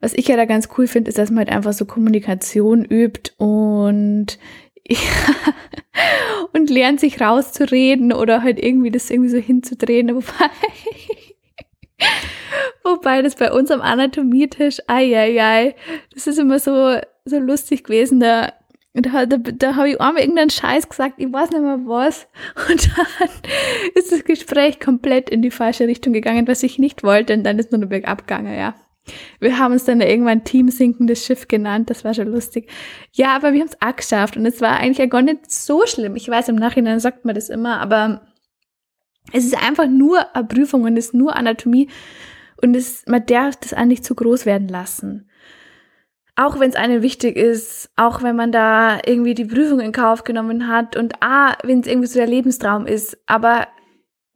was 0.00 0.14
ich 0.14 0.28
ja 0.28 0.36
da 0.36 0.44
ganz 0.44 0.68
cool 0.76 0.86
finde, 0.86 1.08
ist, 1.08 1.18
dass 1.18 1.30
man 1.30 1.38
halt 1.38 1.50
einfach 1.50 1.72
so 1.72 1.86
Kommunikation 1.86 2.84
übt 2.84 3.32
und 3.38 4.38
ja, 4.86 4.98
und 6.52 6.68
lernt 6.68 7.00
sich 7.00 7.20
rauszureden 7.20 8.12
oder 8.12 8.42
halt 8.42 8.62
irgendwie 8.62 8.90
das 8.90 9.10
irgendwie 9.10 9.30
so 9.30 9.38
hinzudrehen, 9.38 10.08
wobei 10.14 10.50
Wobei 12.82 13.22
das 13.22 13.34
bei 13.34 13.50
uns 13.50 13.70
am 13.70 13.80
Anatomietisch, 13.80 14.78
ai, 14.86 15.16
ai, 15.16 15.42
ai, 15.42 15.74
das 16.12 16.26
ist 16.26 16.38
immer 16.38 16.58
so, 16.58 16.98
so 17.24 17.38
lustig 17.38 17.84
gewesen. 17.84 18.20
Da, 18.20 18.52
da, 18.94 19.26
da, 19.26 19.38
da 19.38 19.76
habe 19.76 19.90
ich 19.90 20.00
einmal 20.00 20.22
irgendeinen 20.22 20.50
Scheiß 20.50 20.88
gesagt, 20.88 21.14
ich 21.18 21.32
weiß 21.32 21.50
nicht 21.50 21.62
mehr 21.62 21.80
was. 21.84 22.28
Und 22.70 22.88
dann 22.96 23.28
ist 23.94 24.12
das 24.12 24.24
Gespräch 24.24 24.78
komplett 24.78 25.30
in 25.30 25.42
die 25.42 25.50
falsche 25.50 25.88
Richtung 25.88 26.12
gegangen, 26.12 26.46
was 26.46 26.62
ich 26.62 26.78
nicht 26.78 27.02
wollte. 27.02 27.34
Und 27.34 27.44
dann 27.44 27.58
ist 27.58 27.72
nur 27.72 27.80
noch 27.80 27.88
bergab 27.88 28.26
gegangen, 28.26 28.56
ja. 28.56 28.74
Wir 29.38 29.58
haben 29.58 29.72
uns 29.72 29.84
dann 29.84 30.00
irgendwann 30.00 30.44
Team 30.44 30.70
sinkendes 30.70 31.26
Schiff 31.26 31.46
genannt, 31.46 31.90
das 31.90 32.04
war 32.04 32.14
schon 32.14 32.28
lustig. 32.28 32.70
Ja, 33.12 33.36
aber 33.36 33.52
wir 33.52 33.60
haben 33.60 33.68
es 33.68 33.82
auch 33.82 33.94
geschafft 33.94 34.36
und 34.38 34.46
es 34.46 34.62
war 34.62 34.78
eigentlich 34.78 34.96
ja 34.96 35.06
gar 35.06 35.20
nicht 35.20 35.50
so 35.50 35.84
schlimm. 35.86 36.16
Ich 36.16 36.26
weiß, 36.28 36.48
im 36.48 36.56
Nachhinein 36.56 37.00
sagt 37.00 37.26
man 37.26 37.34
das 37.34 37.50
immer, 37.50 37.80
aber 37.80 38.22
es 39.32 39.44
ist 39.44 39.62
einfach 39.62 39.88
nur 39.88 40.34
eine 40.34 40.46
Prüfung 40.46 40.84
und 40.84 40.96
es 40.96 41.06
ist 41.06 41.14
nur 41.14 41.36
Anatomie 41.36 41.90
und 42.62 42.74
es, 42.74 43.04
man 43.06 43.26
darf 43.26 43.56
das 43.56 43.74
nicht 43.84 44.04
zu 44.04 44.14
groß 44.14 44.46
werden 44.46 44.68
lassen. 44.68 45.28
Auch 46.36 46.58
wenn 46.58 46.70
es 46.70 46.76
einem 46.76 47.02
wichtig 47.02 47.36
ist, 47.36 47.90
auch 47.96 48.22
wenn 48.22 48.34
man 48.34 48.50
da 48.50 48.98
irgendwie 49.06 49.34
die 49.34 49.44
Prüfung 49.44 49.78
in 49.80 49.92
Kauf 49.92 50.24
genommen 50.24 50.68
hat 50.68 50.96
und 50.96 51.14
ah, 51.20 51.56
wenn 51.62 51.80
es 51.80 51.86
irgendwie 51.86 52.08
so 52.08 52.18
der 52.18 52.26
Lebenstraum 52.26 52.86
ist, 52.86 53.16
aber 53.26 53.68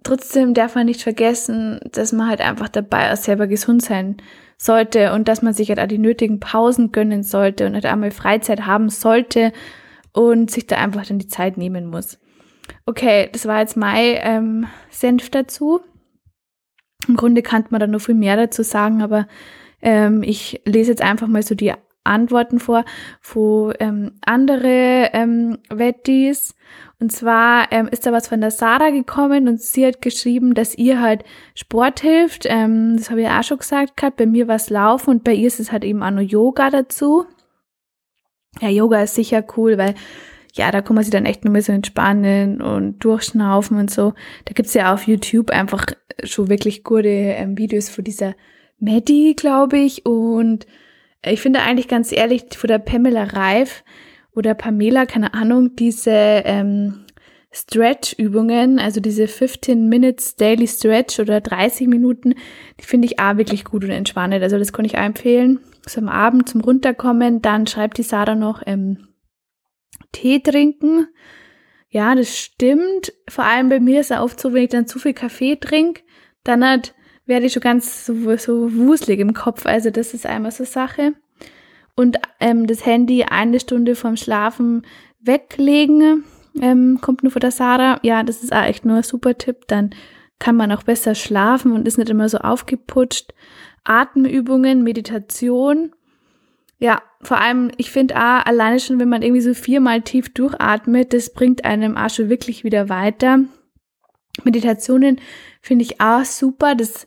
trotzdem 0.04 0.54
darf 0.54 0.76
man 0.76 0.86
nicht 0.86 1.02
vergessen, 1.02 1.80
dass 1.92 2.12
man 2.12 2.28
halt 2.28 2.40
einfach 2.40 2.68
dabei 2.68 3.12
auch 3.12 3.16
selber 3.16 3.48
gesund 3.48 3.82
sein 3.82 4.16
sollte 4.56 5.12
und 5.12 5.28
dass 5.28 5.42
man 5.42 5.54
sich 5.54 5.68
halt 5.70 5.80
auch 5.80 5.88
die 5.88 5.98
nötigen 5.98 6.38
Pausen 6.40 6.92
gönnen 6.92 7.22
sollte 7.24 7.66
und 7.66 7.74
halt 7.74 7.86
einmal 7.86 8.12
Freizeit 8.12 8.64
haben 8.66 8.90
sollte 8.90 9.52
und 10.12 10.50
sich 10.50 10.66
da 10.66 10.76
einfach 10.76 11.06
dann 11.06 11.18
die 11.18 11.28
Zeit 11.28 11.56
nehmen 11.56 11.86
muss. 11.86 12.18
Okay, 12.86 13.28
das 13.32 13.46
war 13.46 13.60
jetzt 13.60 13.76
mein 13.76 14.16
ähm, 14.20 14.66
Senf 14.90 15.30
dazu. 15.30 15.80
Im 17.06 17.16
Grunde 17.16 17.42
kann 17.42 17.64
man 17.70 17.80
da 17.80 17.86
noch 17.86 18.00
viel 18.00 18.14
mehr 18.14 18.36
dazu 18.36 18.62
sagen, 18.62 19.02
aber 19.02 19.26
ähm, 19.80 20.22
ich 20.22 20.60
lese 20.64 20.90
jetzt 20.90 21.02
einfach 21.02 21.28
mal 21.28 21.42
so 21.42 21.54
die 21.54 21.72
Antworten 22.08 22.58
vor 22.58 22.84
wo 23.22 23.72
ähm, 23.78 24.12
andere 24.24 25.10
ähm, 25.12 25.58
Wettis. 25.68 26.54
Und 27.00 27.12
zwar 27.12 27.70
ähm, 27.70 27.88
ist 27.88 28.06
da 28.06 28.12
was 28.12 28.28
von 28.28 28.40
der 28.40 28.50
Sarah 28.50 28.90
gekommen 28.90 29.46
und 29.46 29.60
sie 29.60 29.86
hat 29.86 30.02
geschrieben, 30.02 30.54
dass 30.54 30.74
ihr 30.74 31.00
halt 31.00 31.22
Sport 31.54 32.00
hilft. 32.00 32.46
Ähm, 32.48 32.96
das 32.96 33.10
habe 33.10 33.22
ich 33.22 33.28
auch 33.28 33.44
schon 33.44 33.58
gesagt 33.58 33.96
gehabt. 33.96 34.16
Bei 34.16 34.26
mir 34.26 34.48
war 34.48 34.56
es 34.56 34.70
Laufen 34.70 35.10
und 35.10 35.24
bei 35.24 35.34
ihr 35.34 35.46
ist 35.46 35.60
es 35.60 35.70
halt 35.70 35.84
eben 35.84 36.02
auch 36.02 36.10
noch 36.10 36.22
Yoga 36.22 36.70
dazu. 36.70 37.26
Ja, 38.60 38.68
Yoga 38.68 39.02
ist 39.02 39.14
sicher 39.14 39.44
cool, 39.56 39.78
weil 39.78 39.94
ja, 40.54 40.72
da 40.72 40.82
kann 40.82 40.96
man 40.96 41.04
sich 41.04 41.12
dann 41.12 41.26
echt 41.26 41.44
nur 41.44 41.52
mehr 41.52 41.62
so 41.62 41.72
entspannen 41.72 42.60
und 42.60 42.98
durchschnaufen 43.04 43.78
und 43.78 43.90
so. 43.90 44.14
Da 44.44 44.52
gibt's 44.54 44.74
ja 44.74 44.92
auf 44.92 45.06
YouTube 45.06 45.50
einfach 45.50 45.86
schon 46.24 46.48
wirklich 46.48 46.82
gute 46.82 47.08
ähm, 47.08 47.56
Videos 47.56 47.88
von 47.88 48.02
dieser 48.02 48.34
Maddie, 48.80 49.36
glaube 49.36 49.78
ich. 49.78 50.04
Und 50.04 50.66
ich 51.24 51.40
finde 51.40 51.60
eigentlich 51.60 51.88
ganz 51.88 52.12
ehrlich, 52.12 52.44
von 52.56 52.68
der 52.68 52.78
Pamela 52.78 53.24
Reif 53.24 53.84
oder 54.34 54.54
Pamela, 54.54 55.06
keine 55.06 55.34
Ahnung, 55.34 55.74
diese 55.76 56.10
ähm, 56.12 57.06
Stretch-Übungen, 57.50 58.78
also 58.78 59.00
diese 59.00 59.26
15 59.26 59.88
Minutes 59.88 60.36
Daily 60.36 60.68
Stretch 60.68 61.18
oder 61.18 61.40
30 61.40 61.88
Minuten, 61.88 62.34
die 62.80 62.84
finde 62.84 63.06
ich 63.06 63.18
auch 63.18 63.36
wirklich 63.36 63.64
gut 63.64 63.84
und 63.84 63.90
entspannend. 63.90 64.42
Also 64.42 64.58
das 64.58 64.72
kann 64.72 64.84
ich 64.84 64.94
empfehlen. 64.94 65.60
So 65.86 66.00
am 66.00 66.08
Abend 66.08 66.48
zum 66.48 66.60
Runterkommen, 66.60 67.40
dann 67.42 67.66
schreibt 67.66 67.98
die 67.98 68.02
Sarah 68.02 68.34
noch 68.34 68.62
ähm, 68.66 69.08
Tee 70.12 70.40
trinken. 70.40 71.08
Ja, 71.88 72.14
das 72.14 72.36
stimmt. 72.36 73.12
Vor 73.28 73.44
allem 73.44 73.70
bei 73.70 73.80
mir 73.80 74.00
ist 74.00 74.10
es 74.10 74.18
oft 74.18 74.38
so, 74.38 74.52
wenn 74.52 74.64
ich 74.64 74.70
dann 74.70 74.86
zu 74.86 74.98
viel 74.98 75.14
Kaffee 75.14 75.56
trinke, 75.56 76.02
dann 76.44 76.66
halt 76.66 76.94
werde 77.28 77.46
ich 77.46 77.52
schon 77.52 77.62
ganz 77.62 78.06
so, 78.06 78.36
so 78.36 78.72
wuselig 78.74 79.20
im 79.20 79.34
Kopf. 79.34 79.66
Also 79.66 79.90
das 79.90 80.14
ist 80.14 80.26
einmal 80.26 80.52
so 80.52 80.64
Sache. 80.64 81.12
Und 81.94 82.16
ähm, 82.40 82.66
das 82.66 82.86
Handy 82.86 83.24
eine 83.24 83.60
Stunde 83.60 83.94
vorm 83.94 84.16
Schlafen 84.16 84.82
weglegen, 85.20 86.24
ähm, 86.60 86.98
kommt 87.00 87.22
nur 87.22 87.32
von 87.32 87.40
der 87.40 87.50
Sarah. 87.50 87.98
Ja, 88.02 88.22
das 88.22 88.42
ist 88.42 88.52
auch 88.52 88.64
echt 88.64 88.84
nur 88.84 88.96
ein 88.96 89.02
super 89.02 89.36
Tipp. 89.36 89.68
Dann 89.68 89.90
kann 90.38 90.56
man 90.56 90.72
auch 90.72 90.84
besser 90.84 91.14
schlafen 91.14 91.72
und 91.72 91.86
ist 91.86 91.98
nicht 91.98 92.10
immer 92.10 92.28
so 92.28 92.38
aufgeputscht. 92.38 93.34
Atemübungen, 93.84 94.82
Meditation 94.82 95.92
ja, 96.78 97.02
vor 97.20 97.40
allem, 97.40 97.72
ich 97.76 97.90
finde 97.90 98.16
auch, 98.16 98.46
alleine 98.46 98.78
schon, 98.78 99.00
wenn 99.00 99.08
man 99.08 99.22
irgendwie 99.22 99.40
so 99.40 99.52
viermal 99.52 100.02
tief 100.02 100.32
durchatmet, 100.32 101.12
das 101.12 101.30
bringt 101.30 101.64
einem 101.64 101.96
auch 101.96 102.10
schon 102.10 102.28
wirklich 102.28 102.62
wieder 102.62 102.88
weiter. 102.88 103.40
Meditationen 104.44 105.20
finde 105.60 105.84
ich 105.84 106.00
auch 106.00 106.24
super. 106.24 106.74
Das, 106.74 107.06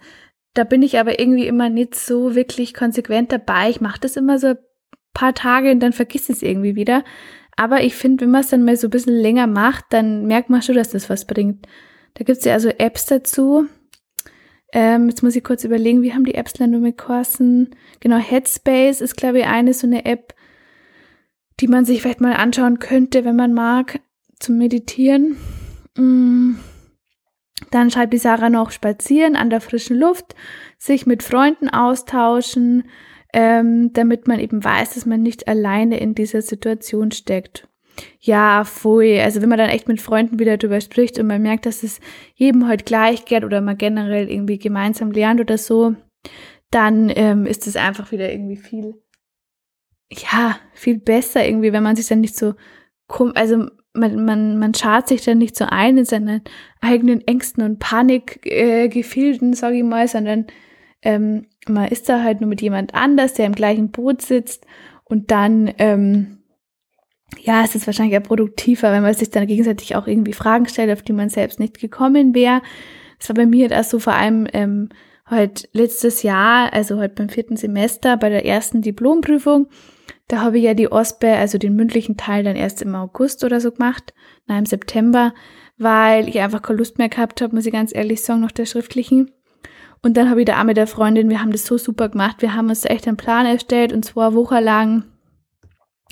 da 0.53 0.63
bin 0.63 0.81
ich 0.81 0.99
aber 0.99 1.19
irgendwie 1.19 1.47
immer 1.47 1.69
nicht 1.69 1.95
so 1.95 2.35
wirklich 2.35 2.73
konsequent 2.73 3.31
dabei. 3.31 3.69
Ich 3.69 3.81
mache 3.81 3.99
das 3.99 4.17
immer 4.17 4.39
so 4.39 4.47
ein 4.47 4.57
paar 5.13 5.33
Tage 5.33 5.71
und 5.71 5.79
dann 5.79 5.93
vergisst 5.93 6.29
es 6.29 6.41
irgendwie 6.41 6.75
wieder. 6.75 7.03
Aber 7.55 7.83
ich 7.83 7.95
finde, 7.95 8.23
wenn 8.23 8.31
man 8.31 8.41
es 8.41 8.49
dann 8.49 8.63
mal 8.63 8.75
so 8.75 8.87
ein 8.87 8.91
bisschen 8.91 9.15
länger 9.15 9.47
macht, 9.47 9.85
dann 9.89 10.25
merkt 10.25 10.49
man 10.49 10.61
schon, 10.61 10.75
dass 10.75 10.89
das 10.89 11.09
was 11.09 11.25
bringt. 11.25 11.67
Da 12.15 12.23
gibt 12.23 12.39
es 12.39 12.45
ja 12.45 12.53
also 12.53 12.69
Apps 12.69 13.05
dazu. 13.05 13.67
Ähm, 14.73 15.09
jetzt 15.09 15.21
muss 15.21 15.35
ich 15.35 15.43
kurz 15.43 15.63
überlegen, 15.63 16.01
wie 16.01 16.13
haben 16.13 16.23
die 16.23 16.35
Apps 16.35 16.57
nur 16.59 16.79
mit 16.79 16.97
Kursen? 16.97 17.75
Genau, 17.99 18.17
Headspace 18.17 19.01
ist, 19.01 19.17
glaube 19.17 19.39
ich, 19.39 19.45
eine 19.45 19.73
so 19.73 19.85
eine 19.85 20.05
App, 20.05 20.33
die 21.59 21.67
man 21.67 21.83
sich 21.83 22.01
vielleicht 22.01 22.21
mal 22.21 22.33
anschauen 22.33 22.79
könnte, 22.79 23.25
wenn 23.25 23.35
man 23.35 23.53
mag, 23.53 23.99
zum 24.39 24.57
Meditieren. 24.57 25.37
Mm. 25.97 26.55
Dann 27.69 27.91
schreibt 27.91 28.13
die 28.13 28.17
Sarah 28.17 28.49
noch 28.49 28.71
spazieren 28.71 29.35
an 29.35 29.49
der 29.49 29.61
frischen 29.61 29.97
Luft, 29.97 30.35
sich 30.77 31.05
mit 31.05 31.23
Freunden 31.23 31.69
austauschen, 31.69 32.89
ähm, 33.33 33.93
damit 33.93 34.27
man 34.27 34.39
eben 34.39 34.63
weiß, 34.63 34.95
dass 34.95 35.05
man 35.05 35.21
nicht 35.21 35.47
alleine 35.47 35.99
in 35.99 36.15
dieser 36.15 36.41
Situation 36.41 37.11
steckt. 37.11 37.67
Ja, 38.19 38.63
voll. 38.63 39.19
Also 39.19 39.41
wenn 39.41 39.49
man 39.49 39.57
dann 39.57 39.69
echt 39.69 39.87
mit 39.87 40.01
Freunden 40.01 40.39
wieder 40.39 40.57
drüber 40.57 40.81
spricht 40.81 41.19
und 41.19 41.27
man 41.27 41.41
merkt, 41.41 41.65
dass 41.65 41.83
es 41.83 41.99
jedem 42.35 42.67
heute 42.67 42.83
gleich 42.83 43.25
geht 43.25 43.43
oder 43.43 43.61
man 43.61 43.77
generell 43.77 44.29
irgendwie 44.29 44.57
gemeinsam 44.57 45.11
lernt 45.11 45.39
oder 45.39 45.57
so, 45.57 45.95
dann 46.71 47.11
ähm, 47.15 47.45
ist 47.45 47.67
es 47.67 47.75
einfach 47.75 48.11
wieder 48.11 48.31
irgendwie 48.31 48.57
viel, 48.57 48.95
ja, 50.09 50.57
viel 50.73 50.99
besser 50.99 51.45
irgendwie, 51.45 51.73
wenn 51.73 51.83
man 51.83 51.95
sich 51.95 52.07
dann 52.07 52.21
nicht 52.21 52.35
so, 52.35 52.55
also 53.35 53.67
man, 53.93 54.25
man, 54.25 54.57
man 54.57 54.73
schart 54.73 55.07
sich 55.07 55.23
dann 55.23 55.37
nicht 55.37 55.55
so 55.55 55.65
ein 55.65 55.97
in 55.97 56.05
seinen 56.05 56.41
eigenen 56.79 57.25
Ängsten 57.27 57.63
und 57.63 57.79
Panikgefilden, 57.79 59.53
äh, 59.53 59.55
sage 59.55 59.77
ich 59.77 59.83
mal, 59.83 60.07
sondern 60.07 60.47
ähm, 61.01 61.47
man 61.67 61.87
ist 61.89 62.09
da 62.09 62.23
halt 62.23 62.41
nur 62.41 62.49
mit 62.49 62.61
jemand 62.61 62.93
anders, 62.93 63.33
der 63.33 63.45
im 63.45 63.55
gleichen 63.55 63.91
Boot 63.91 64.21
sitzt 64.21 64.65
und 65.03 65.31
dann 65.31 65.73
ähm, 65.77 66.37
ja, 67.39 67.63
es 67.63 67.75
ist 67.75 67.87
wahrscheinlich 67.87 68.13
eher 68.13 68.19
produktiver, 68.19 68.91
wenn 68.91 69.03
man 69.03 69.13
sich 69.13 69.29
dann 69.29 69.47
gegenseitig 69.47 69.95
auch 69.95 70.07
irgendwie 70.07 70.33
Fragen 70.33 70.67
stellt, 70.67 70.91
auf 70.91 71.01
die 71.01 71.13
man 71.13 71.29
selbst 71.29 71.59
nicht 71.59 71.79
gekommen 71.79 72.35
wäre. 72.35 72.61
Das 73.19 73.29
war 73.29 73.35
bei 73.35 73.45
mir 73.45 73.69
das 73.69 73.89
so 73.89 73.99
vor 73.99 74.13
allem 74.13 74.47
ähm, 74.53 74.89
halt 75.25 75.69
letztes 75.73 76.23
Jahr, 76.23 76.73
also 76.73 76.97
halt 76.97 77.15
beim 77.15 77.29
vierten 77.29 77.55
Semester, 77.55 78.17
bei 78.17 78.29
der 78.29 78.45
ersten 78.45 78.81
Diplomprüfung. 78.81 79.67
Da 80.31 80.39
habe 80.39 80.59
ich 80.59 80.63
ja 80.63 80.73
die 80.73 80.89
OSPE, 80.89 81.35
also 81.35 81.57
den 81.57 81.75
mündlichen 81.75 82.15
Teil, 82.15 82.45
dann 82.45 82.55
erst 82.55 82.81
im 82.81 82.95
August 82.95 83.43
oder 83.43 83.59
so 83.59 83.69
gemacht, 83.69 84.13
nein, 84.47 84.59
im 84.59 84.65
September, 84.65 85.33
weil 85.77 86.29
ich 86.29 86.39
einfach 86.39 86.61
keine 86.61 86.77
Lust 86.77 86.97
mehr 86.97 87.09
gehabt 87.09 87.41
habe, 87.41 87.53
muss 87.53 87.65
ich 87.65 87.73
ganz 87.73 87.93
ehrlich 87.93 88.21
sagen, 88.23 88.39
nach 88.39 88.53
der 88.53 88.65
schriftlichen. 88.65 89.31
Und 90.01 90.15
dann 90.15 90.29
habe 90.29 90.39
ich 90.39 90.45
da 90.45 90.57
auch 90.57 90.63
mit 90.63 90.77
der 90.77 90.87
Freundin, 90.87 91.29
wir 91.29 91.41
haben 91.41 91.51
das 91.51 91.65
so 91.65 91.77
super 91.77 92.07
gemacht, 92.07 92.37
wir 92.41 92.55
haben 92.55 92.69
uns 92.69 92.85
echt 92.85 93.09
einen 93.09 93.17
Plan 93.17 93.45
erstellt 93.45 93.91
und 93.91 94.05
zwei 94.05 94.33
Wochen 94.33 94.63
lang 94.63 95.03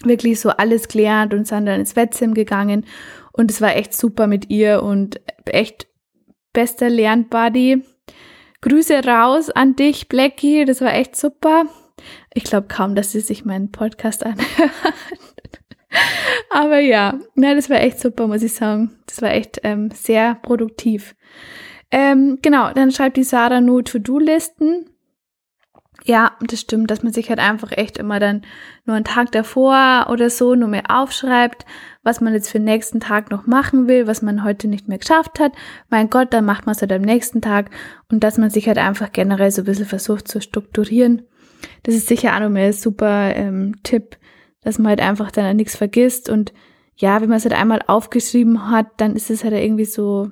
wirklich 0.03 0.41
so 0.41 0.49
alles 0.49 0.89
gelernt 0.89 1.33
und 1.33 1.47
sind 1.47 1.65
dann 1.65 1.79
ins 1.79 1.95
Wetzim 1.95 2.33
gegangen. 2.33 2.85
Und 3.31 3.49
es 3.49 3.61
war 3.61 3.77
echt 3.77 3.93
super 3.93 4.27
mit 4.27 4.49
ihr 4.49 4.83
und 4.83 5.21
echt 5.45 5.88
bester 6.51 6.89
Lernbuddy. 6.89 7.83
Grüße 8.59 9.01
raus 9.01 9.49
an 9.49 9.77
dich, 9.77 10.09
Blackie. 10.09 10.65
Das 10.65 10.81
war 10.81 10.93
echt 10.93 11.15
super. 11.15 11.67
Ich 12.33 12.43
glaube 12.43 12.67
kaum, 12.67 12.95
dass 12.95 13.12
sie 13.12 13.21
sich 13.21 13.45
meinen 13.45 13.71
Podcast 13.71 14.25
anhört. 14.25 14.48
Aber 16.50 16.79
ja, 16.79 17.19
na, 17.36 17.55
das 17.55 17.69
war 17.69 17.81
echt 17.81 18.00
super, 18.00 18.27
muss 18.27 18.43
ich 18.43 18.53
sagen. 18.53 18.98
Das 19.07 19.21
war 19.21 19.31
echt 19.31 19.62
ähm, 19.63 19.89
sehr 19.91 20.36
produktiv. 20.36 21.15
Ähm, 21.91 22.39
genau, 22.41 22.71
dann 22.74 22.91
schreibt 22.91 23.17
die 23.17 23.24
Sarah 23.24 23.62
nur 23.62 23.83
To-Do-Listen. 23.83 24.86
Ja, 26.05 26.38
das 26.41 26.62
stimmt, 26.62 26.89
dass 26.91 27.03
man 27.03 27.12
sich 27.12 27.29
halt 27.29 27.39
einfach 27.39 27.71
echt 27.71 27.98
immer 27.98 28.19
dann 28.19 28.43
nur 28.86 28.95
einen 28.95 29.05
Tag 29.05 29.31
davor 29.31 30.07
oder 30.09 30.29
so 30.29 30.55
nur 30.55 30.69
mehr 30.69 30.86
aufschreibt, 30.88 31.65
was 32.03 32.21
man 32.21 32.33
jetzt 32.33 32.50
für 32.50 32.59
den 32.59 32.65
nächsten 32.65 33.00
Tag 33.00 33.31
noch 33.31 33.48
machen 33.48 33.88
will, 33.88 34.07
was 34.07 34.21
man 34.21 34.43
heute 34.43 34.67
nicht 34.67 34.88
mehr 34.88 34.98
geschafft 34.98 35.39
hat. 35.39 35.51
Mein 35.89 36.09
Gott, 36.09 36.33
dann 36.33 36.45
macht 36.45 36.65
man 36.65 36.74
es 36.74 36.81
halt 36.81 36.93
am 36.93 37.01
nächsten 37.01 37.41
Tag 37.41 37.69
und 38.09 38.24
dass 38.24 38.38
man 38.38 38.50
sich 38.50 38.67
halt 38.67 38.77
einfach 38.77 39.12
generell 39.12 39.51
so 39.51 39.62
ein 39.63 39.65
bisschen 39.65 39.86
versucht 39.86 40.27
zu 40.27 40.41
strukturieren. 40.41 41.24
Das 41.83 41.95
ist 41.95 42.07
sicher 42.07 42.35
auch 42.35 42.39
nochmal 42.39 42.67
ein 42.67 42.73
super 42.73 43.35
ähm, 43.35 43.75
Tipp, 43.83 44.17
dass 44.61 44.79
man 44.79 44.89
halt 44.89 45.01
einfach 45.01 45.31
dann 45.31 45.55
nichts 45.55 45.75
vergisst 45.75 46.29
und 46.29 46.53
ja, 46.99 47.21
wenn 47.21 47.29
man 47.29 47.37
es 47.37 47.45
halt 47.45 47.55
einmal 47.55 47.81
aufgeschrieben 47.87 48.69
hat, 48.69 48.87
dann 48.97 49.15
ist 49.15 49.29
es 49.29 49.43
halt 49.45 49.53
irgendwie 49.53 49.85
so, 49.85 50.31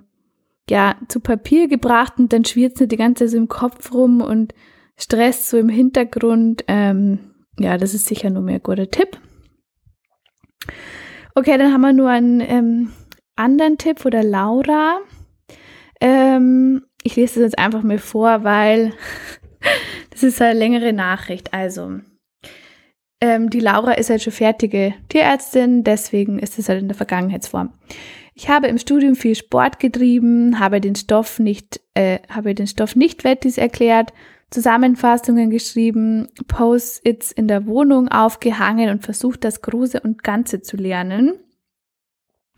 ja, 0.69 0.95
zu 1.07 1.21
Papier 1.21 1.69
gebracht 1.69 2.13
und 2.17 2.33
dann 2.33 2.43
schwirrt 2.43 2.73
es 2.73 2.81
nicht 2.81 2.91
die 2.91 2.97
ganze 2.97 3.23
Zeit 3.23 3.31
so 3.31 3.37
im 3.37 3.47
Kopf 3.47 3.93
rum 3.93 4.19
und 4.19 4.53
Stress 4.97 5.49
so 5.49 5.57
im 5.57 5.69
Hintergrund. 5.69 6.65
Ähm, 6.67 7.35
ja, 7.57 7.77
das 7.77 7.93
ist 7.93 8.05
sicher 8.05 8.29
nur 8.29 8.41
mehr 8.43 8.55
ein 8.55 8.63
guter 8.63 8.91
Tipp. 8.91 9.17
Okay, 11.35 11.57
dann 11.57 11.71
haben 11.71 11.81
wir 11.81 11.93
nur 11.93 12.09
einen 12.09 12.41
ähm, 12.41 12.91
anderen 13.37 13.77
Tipp 13.77 13.99
von 13.99 14.11
der 14.11 14.23
Laura. 14.23 14.99
Ähm, 16.01 16.83
ich 17.01 17.15
lese 17.15 17.35
das 17.35 17.51
jetzt 17.51 17.59
einfach 17.59 17.83
mal 17.83 17.99
vor, 17.99 18.43
weil 18.43 18.91
das 20.17 20.23
ist 20.23 20.41
eine 20.41 20.57
längere 20.57 20.93
Nachricht. 20.93 21.53
Also, 21.53 21.99
ähm, 23.21 23.51
die 23.51 23.59
Laura 23.59 23.93
ist 23.93 24.09
halt 24.09 24.23
schon 24.23 24.33
fertige 24.33 24.95
Tierärztin, 25.09 25.83
deswegen 25.83 26.39
ist 26.39 26.57
es 26.57 26.69
halt 26.69 26.81
in 26.81 26.87
der 26.87 26.97
Vergangenheitsform. 26.97 27.73
Ich 28.33 28.49
habe 28.49 28.65
im 28.67 28.79
Studium 28.79 29.15
viel 29.15 29.35
Sport 29.35 29.79
getrieben, 29.79 30.59
habe 30.59 30.81
den 30.81 30.95
Stoff 30.95 31.37
nicht, 31.37 31.81
äh, 31.93 32.19
habe 32.29 32.55
den 32.55 32.65
Stoff 32.65 32.95
nicht 32.95 33.23
wettis 33.23 33.59
erklärt, 33.59 34.11
Zusammenfassungen 34.49 35.51
geschrieben, 35.51 36.29
Post-its 36.47 37.31
in 37.31 37.47
der 37.47 37.67
Wohnung 37.67 38.07
aufgehangen 38.07 38.89
und 38.89 39.03
versucht, 39.03 39.43
das 39.43 39.61
Große 39.61 39.99
und 39.99 40.23
Ganze 40.23 40.61
zu 40.61 40.77
lernen. 40.77 41.33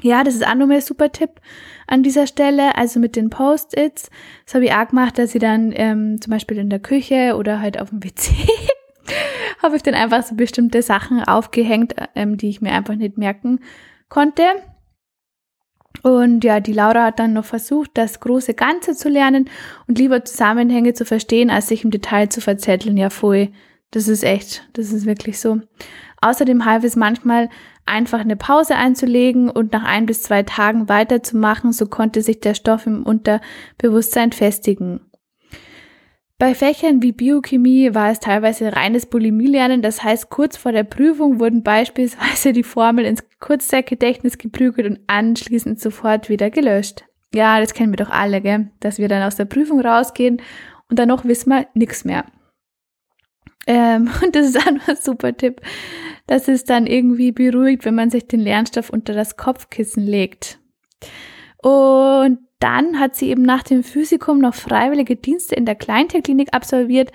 Ja, 0.02 0.24
das 0.24 0.36
ist 0.36 0.48
auch 0.48 0.56
nochmal 0.56 0.78
ein 0.78 0.82
super 0.82 1.12
Tipp 1.12 1.42
an 1.88 2.04
dieser 2.04 2.26
Stelle. 2.26 2.76
Also 2.76 3.00
mit 3.00 3.16
den 3.16 3.30
Post-its. 3.30 4.10
Das 4.46 4.56
habe 4.56 4.66
ich 4.66 4.74
auch 4.74 4.88
gemacht, 4.88 5.18
dass 5.18 5.36
ich 5.36 5.42
dann 5.42 5.74
ähm, 5.76 6.22
zum 6.22 6.32
Beispiel 6.32 6.58
in 6.58 6.70
der 6.70 6.80
Küche 6.80 7.36
oder 7.38 7.60
halt 7.60 7.80
auf 7.80 7.90
dem 7.90 8.04
WC 8.04 8.32
habe 9.62 9.76
ich 9.76 9.84
dann 9.84 9.96
einfach 9.96 10.24
so 10.24 10.36
bestimmte 10.36 10.82
Sachen 10.82 11.24
aufgehängt, 11.24 11.96
ähm, 12.16 12.38
die 12.38 12.50
ich 12.50 12.62
mir 12.62 12.72
einfach 12.72 12.96
nicht 12.96 13.18
merken 13.18 13.60
konnte. 14.08 14.44
Und 16.02 16.44
ja, 16.44 16.60
die 16.60 16.72
Laura 16.72 17.06
hat 17.06 17.20
dann 17.20 17.34
noch 17.34 17.46
versucht, 17.46 17.92
das 17.96 18.20
große 18.20 18.54
Ganze 18.54 18.96
zu 18.96 19.10
lernen 19.10 19.50
und 19.88 19.98
lieber 19.98 20.24
Zusammenhänge 20.24 20.94
zu 20.94 21.04
verstehen, 21.04 21.50
als 21.50 21.68
sich 21.68 21.84
im 21.84 21.92
Detail 21.92 22.30
zu 22.30 22.42
verzetteln. 22.42 22.96
Ja, 22.96 23.10
voll. 23.10 23.50
Das 23.92 24.08
ist 24.08 24.24
echt, 24.24 24.70
das 24.74 24.94
ist 24.94 25.06
wirklich 25.06 25.40
so. 25.40 25.60
Außerdem 26.22 26.66
half 26.66 26.84
es 26.84 26.96
manchmal, 26.96 27.50
einfach 27.90 28.20
eine 28.20 28.36
Pause 28.36 28.76
einzulegen 28.76 29.50
und 29.50 29.74
nach 29.74 29.84
ein 29.84 30.06
bis 30.06 30.24
zwei 30.24 30.44
Tagen 30.44 30.88
weiterzumachen, 30.88 31.74
so 31.74 31.88
konnte 31.88 32.22
sich 32.22 32.40
der 32.40 32.54
Stoff 32.54 32.86
im 32.86 33.04
Unterbewusstsein 33.04 34.32
festigen. 34.32 35.02
Bei 36.38 36.56
Fächern 36.56 37.04
wie 37.04 37.12
Biochemie 37.12 37.94
war 37.94 38.12
es 38.12 38.22
teilweise 38.22 38.74
reines 38.74 39.08
Bulimie-Lernen, 39.08 39.82
das 39.82 40.04
heißt, 40.04 40.30
kurz 40.30 40.56
vor 40.56 40.72
der 40.72 40.86
Prüfung 40.86 41.42
wurden 41.42 41.64
beispielsweise 41.64 42.54
die 42.54 42.64
Formeln 42.64 43.06
ins 43.06 43.26
Kurzzeitgedächtnis 43.42 44.38
geprügelt 44.38 44.88
und 44.88 45.00
anschließend 45.08 45.82
sofort 45.82 46.30
wieder 46.30 46.50
gelöscht. 46.50 47.04
Ja, 47.34 47.60
das 47.60 47.74
kennen 47.74 47.92
wir 47.92 47.98
doch 47.98 48.10
alle, 48.10 48.40
gell? 48.40 48.72
dass 48.80 49.00
wir 49.00 49.10
dann 49.10 49.22
aus 49.22 49.36
der 49.36 49.46
Prüfung 49.46 49.82
rausgehen 49.82 50.42
und 50.90 50.98
dann 50.98 51.10
noch 51.10 51.26
wissen 51.26 51.50
wir 51.50 51.68
nichts 51.74 52.06
mehr. 52.06 52.24
Ähm, 53.68 54.10
und 54.24 54.34
das 54.34 54.48
ist 54.48 54.58
auch 54.58 54.68
ein 54.68 54.82
super 55.00 55.36
Tipp, 55.36 55.62
dass 56.30 56.48
es 56.48 56.64
dann 56.64 56.86
irgendwie 56.86 57.32
beruhigt, 57.32 57.86
wenn 57.86 57.96
man 57.96 58.12
sich 58.12 58.28
den 58.28 58.40
Lernstoff 58.40 58.92
unter 58.92 59.16
das 59.16 59.36
Kopfkissen 59.36 60.06
legt. 60.06 60.60
Und 61.58 62.38
dann 62.60 63.00
hat 63.00 63.16
sie 63.16 63.30
eben 63.30 63.42
nach 63.42 63.64
dem 63.64 63.84
Physikum 63.84 64.38
noch 64.38 64.54
freiwillige 64.54 65.16
Dienste 65.16 65.56
in 65.56 65.66
der 65.66 65.74
Kleintierklinik 65.74 66.50
absolviert, 66.54 67.12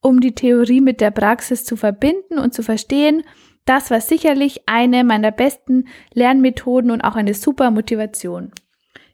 um 0.00 0.20
die 0.20 0.34
Theorie 0.34 0.80
mit 0.80 1.02
der 1.02 1.10
Praxis 1.10 1.66
zu 1.66 1.76
verbinden 1.76 2.38
und 2.38 2.54
zu 2.54 2.62
verstehen. 2.62 3.24
Das 3.66 3.90
war 3.90 4.00
sicherlich 4.00 4.62
eine 4.64 5.04
meiner 5.04 5.32
besten 5.32 5.88
Lernmethoden 6.14 6.90
und 6.90 7.02
auch 7.02 7.16
eine 7.16 7.34
super 7.34 7.70
Motivation. 7.70 8.52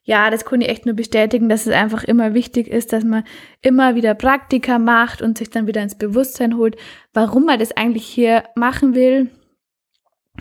Ja, 0.05 0.31
das 0.31 0.45
kann 0.45 0.61
ich 0.61 0.69
echt 0.69 0.85
nur 0.85 0.97
bestätigen, 0.97 1.49
dass 1.49 1.67
es 1.67 1.73
einfach 1.73 2.03
immer 2.03 2.35
wichtig 2.35 2.67
ist, 2.67 2.93
dass 2.93 3.05
man 3.05 3.23
immer 3.61 3.95
wieder 3.95 4.15
Praktika 4.15 4.79
macht 4.79 5.23
und 5.23 5.39
sich 5.39 5.51
dann 5.51 5.69
wieder 5.69 5.83
ins 5.83 5.97
Bewusstsein 5.97 6.57
holt, 6.57 6.77
warum 7.13 7.45
man 7.45 7.61
das 7.61 7.77
eigentlich 7.77 8.05
hier 8.05 8.43
machen 8.57 8.97
will. 8.97 9.31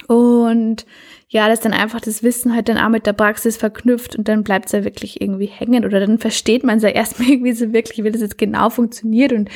Und 0.07 0.85
ja, 1.27 1.47
dass 1.47 1.59
dann 1.59 1.73
einfach 1.73 2.01
das 2.01 2.23
Wissen 2.23 2.55
halt 2.55 2.69
dann 2.69 2.77
auch 2.77 2.89
mit 2.89 3.05
der 3.05 3.13
Praxis 3.13 3.57
verknüpft 3.57 4.15
und 4.15 4.27
dann 4.27 4.43
bleibt 4.43 4.67
es 4.67 4.71
ja 4.71 4.83
wirklich 4.83 5.21
irgendwie 5.21 5.45
hängen 5.45 5.85
oder 5.85 5.99
dann 5.99 6.17
versteht 6.17 6.63
man 6.63 6.77
es 6.77 6.83
ja 6.83 6.89
erstmal 6.89 7.29
irgendwie 7.31 7.53
so 7.53 7.71
wirklich, 7.71 8.03
wie 8.03 8.11
das 8.11 8.21
jetzt 8.21 8.37
genau 8.37 8.69
funktioniert 8.69 9.31
und 9.31 9.49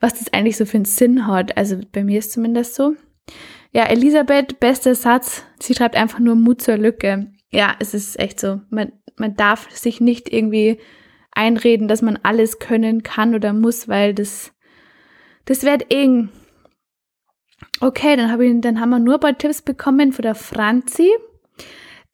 was 0.00 0.18
das 0.18 0.32
eigentlich 0.32 0.56
so 0.56 0.66
für 0.66 0.76
einen 0.76 0.84
Sinn 0.84 1.26
hat. 1.26 1.56
Also 1.56 1.78
bei 1.92 2.04
mir 2.04 2.18
ist 2.18 2.32
zumindest 2.32 2.74
so. 2.74 2.94
Ja, 3.72 3.84
Elisabeth, 3.84 4.60
bester 4.60 4.94
Satz. 4.94 5.44
Sie 5.60 5.74
schreibt 5.74 5.96
einfach 5.96 6.18
nur 6.18 6.34
Mut 6.34 6.62
zur 6.62 6.76
Lücke. 6.76 7.30
Ja, 7.50 7.74
es 7.78 7.94
ist 7.94 8.18
echt 8.18 8.40
so. 8.40 8.60
Man, 8.70 8.92
man 9.16 9.34
darf 9.36 9.70
sich 9.70 10.00
nicht 10.00 10.32
irgendwie 10.32 10.78
einreden, 11.32 11.88
dass 11.88 12.02
man 12.02 12.18
alles 12.22 12.58
können 12.58 13.02
kann 13.02 13.34
oder 13.34 13.52
muss, 13.52 13.88
weil 13.88 14.14
das, 14.14 14.52
das 15.44 15.62
wird 15.62 15.92
eng. 15.92 16.30
Okay, 17.80 18.16
dann, 18.16 18.30
hab 18.32 18.40
ich, 18.40 18.52
dann 18.60 18.80
haben 18.80 18.90
wir 18.90 18.98
nur 18.98 19.14
ein 19.14 19.20
paar 19.20 19.38
Tipps 19.38 19.62
bekommen 19.62 20.12
von 20.12 20.22
der 20.22 20.34
Franzi. 20.34 21.10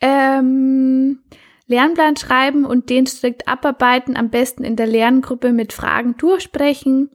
Ähm, 0.00 1.20
Lernplan 1.66 2.16
schreiben 2.16 2.64
und 2.64 2.90
den 2.90 3.06
strikt 3.06 3.48
abarbeiten, 3.48 4.16
am 4.16 4.30
besten 4.30 4.64
in 4.64 4.76
der 4.76 4.86
Lerngruppe 4.86 5.52
mit 5.52 5.72
Fragen 5.72 6.16
durchsprechen. 6.16 7.10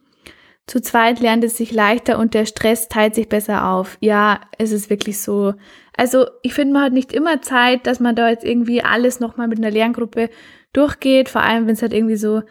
Zu 0.66 0.82
zweit 0.82 1.20
lernt 1.20 1.44
es 1.44 1.58
sich 1.58 1.72
leichter 1.72 2.20
und 2.20 2.34
der 2.34 2.46
Stress 2.46 2.90
teilt 2.90 3.16
sich 3.16 3.30
besser 3.30 3.70
auf. 3.70 3.98
Ja, 4.02 4.42
es 4.58 4.72
ist 4.72 4.90
wirklich 4.90 5.22
so. 5.22 5.54
Also 5.98 6.28
ich 6.44 6.54
finde, 6.54 6.74
man 6.74 6.84
hat 6.84 6.94
nicht 6.94 7.12
immer 7.12 7.42
Zeit, 7.42 7.88
dass 7.88 8.00
man 8.00 8.16
da 8.16 8.30
jetzt 8.30 8.46
irgendwie 8.46 8.84
alles 8.84 9.20
nochmal 9.20 9.48
mit 9.48 9.58
einer 9.58 9.72
Lerngruppe 9.72 10.30
durchgeht, 10.72 11.28
vor 11.28 11.42
allem 11.42 11.66
wenn 11.66 11.74
es 11.74 11.82
halt 11.82 11.94
irgendwie 11.94 12.16
so 12.16 12.44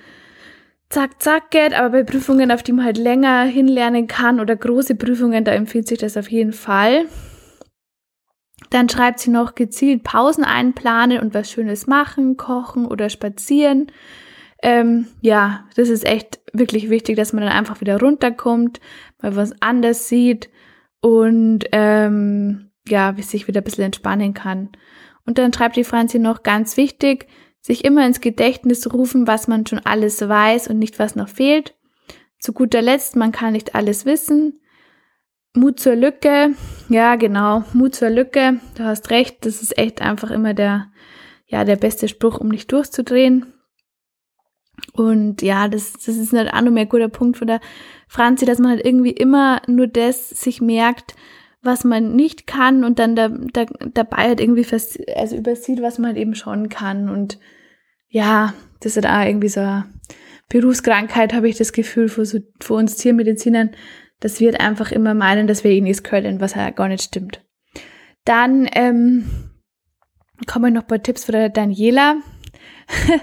zack, 0.88 1.22
zack 1.22 1.50
geht, 1.50 1.72
aber 1.72 1.90
bei 1.90 2.02
Prüfungen, 2.02 2.50
auf 2.50 2.64
die 2.64 2.72
man 2.72 2.84
halt 2.84 2.98
länger 2.98 3.44
hinlernen 3.44 4.08
kann 4.08 4.40
oder 4.40 4.56
große 4.56 4.96
Prüfungen, 4.96 5.44
da 5.44 5.52
empfiehlt 5.52 5.86
sich 5.86 5.98
das 5.98 6.16
auf 6.16 6.30
jeden 6.30 6.52
Fall. 6.52 7.06
Dann 8.70 8.88
schreibt 8.88 9.20
sie 9.20 9.30
noch 9.30 9.54
gezielt 9.54 10.02
Pausen 10.02 10.42
einplanen 10.42 11.20
und 11.20 11.32
was 11.34 11.50
Schönes 11.50 11.86
machen, 11.86 12.36
kochen 12.36 12.86
oder 12.86 13.08
spazieren. 13.10 13.92
Ähm, 14.62 15.06
ja, 15.20 15.66
das 15.76 15.88
ist 15.88 16.04
echt 16.04 16.40
wirklich 16.52 16.90
wichtig, 16.90 17.16
dass 17.16 17.32
man 17.32 17.44
dann 17.44 17.52
einfach 17.52 17.80
wieder 17.80 18.00
runterkommt, 18.00 18.80
mal 19.22 19.36
was 19.36 19.52
anders 19.60 20.08
sieht 20.08 20.48
und 21.00 21.64
ähm, 21.72 22.65
ja, 22.88 23.14
sich 23.18 23.48
wieder 23.48 23.60
ein 23.60 23.64
bisschen 23.64 23.84
entspannen 23.84 24.34
kann. 24.34 24.70
Und 25.24 25.38
dann 25.38 25.52
schreibt 25.52 25.76
die 25.76 25.84
Franzi 25.84 26.18
noch 26.18 26.42
ganz 26.42 26.76
wichtig, 26.76 27.26
sich 27.60 27.84
immer 27.84 28.06
ins 28.06 28.20
Gedächtnis 28.20 28.92
rufen, 28.92 29.26
was 29.26 29.48
man 29.48 29.66
schon 29.66 29.80
alles 29.80 30.26
weiß 30.26 30.68
und 30.68 30.78
nicht 30.78 30.98
was 30.98 31.16
noch 31.16 31.28
fehlt. 31.28 31.74
Zu 32.38 32.52
guter 32.52 32.80
Letzt, 32.80 33.16
man 33.16 33.32
kann 33.32 33.54
nicht 33.54 33.74
alles 33.74 34.06
wissen. 34.06 34.60
Mut 35.52 35.80
zur 35.80 35.96
Lücke, 35.96 36.54
ja 36.88 37.16
genau, 37.16 37.64
Mut 37.72 37.94
zur 37.94 38.10
Lücke, 38.10 38.60
du 38.76 38.84
hast 38.84 39.10
recht, 39.10 39.46
das 39.46 39.62
ist 39.62 39.78
echt 39.78 40.02
einfach 40.02 40.30
immer 40.30 40.52
der, 40.52 40.92
ja, 41.46 41.64
der 41.64 41.76
beste 41.76 42.08
Spruch, 42.08 42.38
um 42.38 42.48
nicht 42.48 42.70
durchzudrehen. 42.70 43.54
Und 44.92 45.40
ja, 45.40 45.68
das, 45.68 45.94
das 45.94 46.08
ist 46.08 46.34
halt 46.34 46.52
auch 46.52 46.60
noch 46.60 46.70
mehr 46.70 46.84
ein 46.84 46.88
guter 46.88 47.08
Punkt 47.08 47.38
von 47.38 47.46
der 47.46 47.60
Franzi, 48.06 48.44
dass 48.44 48.58
man 48.58 48.72
halt 48.72 48.84
irgendwie 48.84 49.10
immer 49.10 49.62
nur 49.66 49.86
das 49.86 50.28
sich 50.28 50.60
merkt, 50.60 51.14
was 51.66 51.84
man 51.84 52.14
nicht 52.14 52.46
kann 52.46 52.84
und 52.84 52.98
dann 52.98 53.16
da, 53.16 53.28
da, 53.28 53.66
dabei 53.92 54.28
halt 54.28 54.40
irgendwie 54.40 54.64
fast, 54.64 54.98
also 55.14 55.36
übersieht, 55.36 55.82
was 55.82 55.98
man 55.98 56.08
halt 56.08 56.18
eben 56.18 56.34
schon 56.34 56.68
kann. 56.68 57.08
Und 57.08 57.38
ja, 58.08 58.54
das 58.80 58.96
ist 58.96 59.06
auch 59.06 59.24
irgendwie 59.24 59.48
so 59.48 59.60
eine 59.60 59.86
Berufskrankheit, 60.48 61.34
habe 61.34 61.48
ich 61.48 61.56
das 61.56 61.72
Gefühl, 61.72 62.08
für, 62.08 62.24
so, 62.24 62.38
für 62.60 62.74
uns 62.74 62.96
Tiermedizinern, 62.96 63.70
dass 64.20 64.40
wir 64.40 64.52
halt 64.52 64.60
einfach 64.60 64.92
immer 64.92 65.14
meinen, 65.14 65.46
dass 65.46 65.64
wir 65.64 65.70
eh 65.70 65.80
nichts 65.80 66.02
können, 66.02 66.40
was 66.40 66.54
ja 66.54 66.70
gar 66.70 66.88
nicht 66.88 67.02
stimmt. 67.02 67.44
Dann 68.24 68.68
ähm, 68.72 69.28
kommen 70.46 70.72
noch 70.72 70.82
ein 70.82 70.88
paar 70.88 71.02
Tipps 71.02 71.24
von 71.24 71.34
der 71.34 71.48
Daniela, 71.48 72.16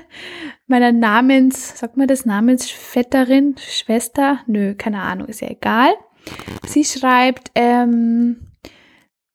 meiner 0.68 0.92
Namens, 0.92 1.80
sagt 1.80 1.98
man 1.98 2.08
das, 2.08 2.26
Namensvetterin, 2.26 3.56
Schwester? 3.58 4.40
Nö, 4.48 4.76
keine 4.76 5.02
Ahnung, 5.02 5.28
ist 5.28 5.42
ja 5.42 5.50
egal. 5.50 5.94
Sie 6.66 6.84
schreibt, 6.84 7.52
ähm, 7.56 8.48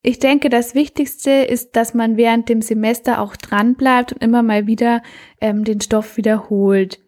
ich 0.02 0.18
denke, 0.18 0.48
das 0.48 0.74
Wichtigste 0.74 1.30
ist, 1.30 1.76
dass 1.76 1.92
man 1.92 2.16
während 2.16 2.48
dem 2.48 2.62
Semester 2.62 3.20
auch 3.20 3.36
dran 3.36 3.74
bleibt 3.74 4.12
und 4.12 4.22
immer 4.22 4.42
mal 4.42 4.66
wieder 4.66 5.02
ähm, 5.40 5.64
den 5.64 5.80
Stoff 5.80 6.16
wiederholt. 6.16 7.00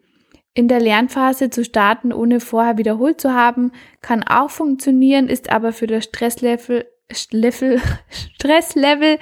in 0.53 0.67
der 0.67 0.81
Lernphase 0.81 1.49
zu 1.49 1.63
starten, 1.63 2.11
ohne 2.11 2.41
vorher 2.41 2.77
wiederholt 2.77 3.21
zu 3.21 3.33
haben, 3.33 3.71
kann 4.01 4.21
auch 4.23 4.49
funktionieren, 4.49 5.29
ist 5.29 5.49
aber 5.49 5.71
für 5.71 5.87
das 5.87 6.03
Stresslevel, 6.03 6.85
Level, 7.31 7.81
Stresslevel, 8.09 9.17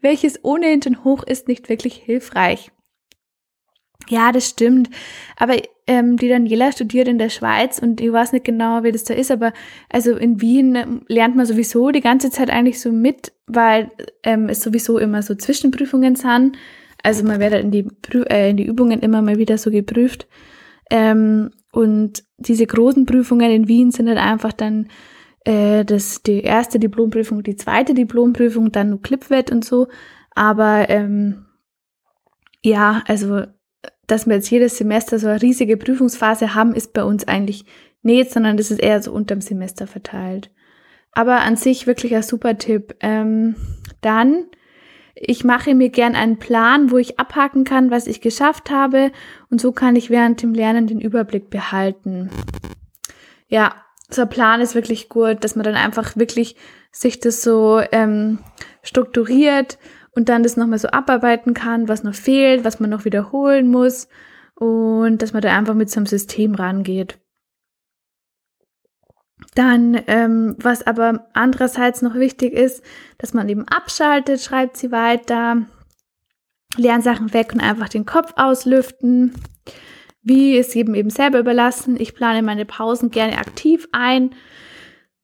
welches 0.00 0.44
ohnehin 0.44 0.82
schon 0.82 1.04
hoch 1.04 1.22
ist, 1.22 1.46
nicht 1.46 1.68
wirklich 1.68 1.94
hilfreich. 1.94 2.72
Ja, 4.08 4.32
das 4.32 4.48
stimmt. 4.48 4.90
Aber 5.36 5.56
ähm, 5.86 6.16
die 6.16 6.28
Daniela 6.28 6.72
studiert 6.72 7.08
in 7.08 7.18
der 7.18 7.28
Schweiz 7.28 7.78
und 7.78 8.00
ich 8.00 8.12
weiß 8.12 8.32
nicht 8.32 8.44
genau, 8.44 8.82
wie 8.84 8.92
das 8.92 9.04
da 9.04 9.14
ist, 9.14 9.30
aber 9.30 9.52
also 9.90 10.16
in 10.16 10.40
Wien 10.40 11.02
lernt 11.08 11.36
man 11.36 11.46
sowieso 11.46 11.90
die 11.90 12.00
ganze 12.00 12.30
Zeit 12.30 12.50
eigentlich 12.50 12.80
so 12.80 12.90
mit, 12.90 13.32
weil 13.46 13.90
ähm, 14.22 14.48
es 14.48 14.62
sowieso 14.62 14.98
immer 14.98 15.22
so 15.22 15.34
Zwischenprüfungen 15.34 16.16
sind. 16.16 16.56
Also 17.02 17.24
man 17.24 17.38
wird 17.38 17.54
in 17.54 17.70
die, 17.70 17.86
äh, 18.30 18.50
in 18.50 18.56
die 18.56 18.66
Übungen 18.66 19.00
immer 19.00 19.20
mal 19.20 19.36
wieder 19.36 19.58
so 19.58 19.70
geprüft. 19.70 20.26
Ähm, 20.90 21.50
und 21.72 22.24
diese 22.38 22.66
großen 22.66 23.04
Prüfungen 23.04 23.50
in 23.50 23.68
Wien 23.68 23.90
sind 23.90 24.08
halt 24.08 24.18
einfach 24.18 24.52
dann 24.52 24.88
äh, 25.44 25.84
das, 25.84 26.22
die 26.22 26.40
erste 26.40 26.78
Diplomprüfung, 26.78 27.42
die 27.42 27.56
zweite 27.56 27.92
Diplomprüfung, 27.94 28.72
dann 28.72 28.90
nur 28.90 29.02
Clipwett 29.02 29.50
und 29.50 29.64
so. 29.64 29.88
Aber 30.34 30.88
ähm, 30.88 31.44
ja, 32.62 33.02
also 33.06 33.42
dass 34.06 34.26
wir 34.26 34.36
jetzt 34.36 34.50
jedes 34.50 34.76
Semester 34.76 35.18
so 35.18 35.28
eine 35.28 35.42
riesige 35.42 35.76
Prüfungsphase 35.76 36.54
haben, 36.54 36.74
ist 36.74 36.92
bei 36.92 37.04
uns 37.04 37.26
eigentlich 37.26 37.64
nicht, 38.02 38.30
sondern 38.30 38.56
das 38.56 38.70
ist 38.70 38.80
eher 38.80 39.02
so 39.02 39.12
unterm 39.12 39.40
Semester 39.40 39.86
verteilt. 39.86 40.50
Aber 41.12 41.40
an 41.40 41.56
sich 41.56 41.86
wirklich 41.86 42.14
ein 42.14 42.22
super 42.22 42.58
Tipp. 42.58 42.96
Ähm, 43.00 43.54
dann, 44.00 44.44
ich 45.14 45.44
mache 45.44 45.74
mir 45.74 45.88
gern 45.88 46.14
einen 46.16 46.38
Plan, 46.38 46.90
wo 46.90 46.98
ich 46.98 47.18
abhaken 47.18 47.64
kann, 47.64 47.90
was 47.90 48.06
ich 48.06 48.20
geschafft 48.20 48.70
habe 48.70 49.12
und 49.48 49.60
so 49.60 49.72
kann 49.72 49.96
ich 49.96 50.10
während 50.10 50.42
dem 50.42 50.54
Lernen 50.54 50.86
den 50.86 51.00
Überblick 51.00 51.50
behalten. 51.50 52.30
Ja, 53.48 53.74
so 54.10 54.22
ein 54.22 54.28
Plan 54.28 54.60
ist 54.60 54.74
wirklich 54.74 55.08
gut, 55.08 55.44
dass 55.44 55.56
man 55.56 55.64
dann 55.64 55.76
einfach 55.76 56.16
wirklich 56.16 56.56
sich 56.90 57.20
das 57.20 57.42
so 57.42 57.80
ähm, 57.92 58.38
strukturiert 58.82 59.78
und 60.14 60.28
dann 60.28 60.42
das 60.42 60.56
nochmal 60.56 60.78
so 60.78 60.88
abarbeiten 60.88 61.54
kann, 61.54 61.88
was 61.88 62.04
noch 62.04 62.14
fehlt, 62.14 62.64
was 62.64 62.80
man 62.80 62.90
noch 62.90 63.04
wiederholen 63.04 63.68
muss 63.68 64.08
und 64.54 65.18
dass 65.18 65.32
man 65.32 65.42
da 65.42 65.56
einfach 65.56 65.74
mit 65.74 65.90
so 65.90 65.98
einem 65.98 66.06
System 66.06 66.54
rangeht. 66.54 67.18
Dann, 69.54 70.00
ähm, 70.06 70.56
was 70.58 70.86
aber 70.86 71.28
andererseits 71.32 72.02
noch 72.02 72.14
wichtig 72.14 72.52
ist, 72.52 72.82
dass 73.18 73.34
man 73.34 73.48
eben 73.48 73.66
abschaltet, 73.68 74.40
schreibt 74.40 74.76
sie 74.76 74.90
weiter, 74.90 75.66
Lernsachen 76.76 77.32
weg 77.32 77.52
und 77.52 77.60
einfach 77.60 77.88
den 77.88 78.06
Kopf 78.06 78.32
auslüften. 78.36 79.34
Wie 80.22 80.56
ist 80.56 80.74
jedem 80.74 80.94
eben 80.94 81.10
selber 81.10 81.38
überlassen. 81.38 82.00
Ich 82.00 82.14
plane 82.14 82.42
meine 82.42 82.64
Pausen 82.64 83.10
gerne 83.10 83.38
aktiv 83.38 83.88
ein, 83.92 84.34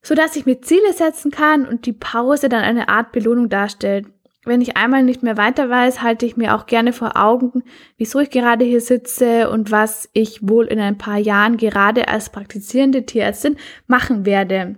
so 0.02 0.14
dass 0.14 0.36
ich 0.36 0.46
mir 0.46 0.60
Ziele 0.60 0.92
setzen 0.92 1.30
kann 1.30 1.66
und 1.66 1.86
die 1.86 1.92
Pause 1.92 2.48
dann 2.48 2.62
eine 2.62 2.88
Art 2.88 3.12
Belohnung 3.12 3.48
darstellt 3.48 4.06
wenn 4.44 4.62
ich 4.62 4.76
einmal 4.76 5.02
nicht 5.02 5.22
mehr 5.22 5.36
weiter 5.36 5.68
weiß, 5.68 6.02
halte 6.02 6.24
ich 6.24 6.36
mir 6.36 6.54
auch 6.54 6.66
gerne 6.66 6.92
vor 6.92 7.16
Augen, 7.16 7.62
wieso 7.98 8.20
ich 8.20 8.30
gerade 8.30 8.64
hier 8.64 8.80
sitze 8.80 9.50
und 9.50 9.70
was 9.70 10.08
ich 10.14 10.48
wohl 10.48 10.66
in 10.66 10.80
ein 10.80 10.96
paar 10.96 11.18
Jahren 11.18 11.58
gerade 11.58 12.08
als 12.08 12.30
praktizierende 12.30 13.04
Tierärztin 13.04 13.56
machen 13.86 14.24
werde. 14.24 14.76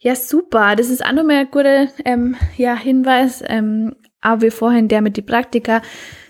Ja, 0.00 0.14
super. 0.14 0.76
Das 0.76 0.90
ist 0.90 1.04
auch 1.04 1.12
nochmal 1.12 1.36
ein 1.36 1.50
guter 1.50 1.88
ähm, 2.04 2.36
ja, 2.56 2.76
Hinweis, 2.76 3.42
ähm, 3.46 3.96
auch 4.20 4.42
wie 4.42 4.50
vorhin 4.50 4.88
der 4.88 5.00
mit 5.00 5.16
die 5.16 5.22
Praktika, 5.22 5.80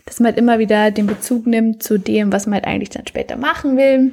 dass 0.07 0.21
man 0.21 0.29
halt 0.29 0.39
immer 0.39 0.59
wieder 0.59 0.91
den 0.91 1.07
Bezug 1.07 1.47
nimmt 1.47 1.83
zu 1.83 1.99
dem, 1.99 2.33
was 2.33 2.47
man 2.47 2.55
halt 2.55 2.67
eigentlich 2.67 2.91
dann 2.91 3.07
später 3.07 3.37
machen 3.37 3.77
will. 3.77 4.13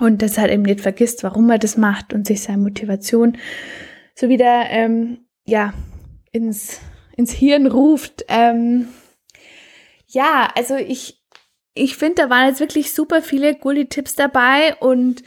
Und 0.00 0.22
das 0.22 0.38
halt 0.38 0.50
eben 0.50 0.62
nicht 0.62 0.80
vergisst, 0.80 1.22
warum 1.22 1.46
man 1.46 1.60
das 1.60 1.76
macht 1.76 2.12
und 2.12 2.26
sich 2.26 2.42
seine 2.42 2.58
Motivation 2.58 3.36
so 4.16 4.28
wieder, 4.28 4.64
ähm, 4.70 5.18
ja, 5.44 5.72
ins 6.32 6.80
ins 7.16 7.32
Hirn 7.32 7.66
ruft. 7.66 8.24
Ähm, 8.28 8.88
ja, 10.08 10.48
also 10.56 10.76
ich, 10.76 11.22
ich 11.74 11.96
finde, 11.96 12.22
da 12.22 12.30
waren 12.30 12.48
jetzt 12.48 12.60
wirklich 12.60 12.92
super 12.92 13.22
viele 13.22 13.54
coole 13.54 13.88
Tipps 13.88 14.14
dabei 14.14 14.76
und 14.76 15.22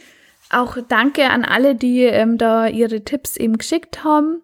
auch 0.50 0.78
danke 0.88 1.28
an 1.28 1.44
alle, 1.44 1.74
die 1.74 2.02
ähm, 2.02 2.38
da 2.38 2.66
ihre 2.66 3.04
Tipps 3.04 3.36
eben 3.36 3.58
geschickt 3.58 4.02
haben. 4.04 4.42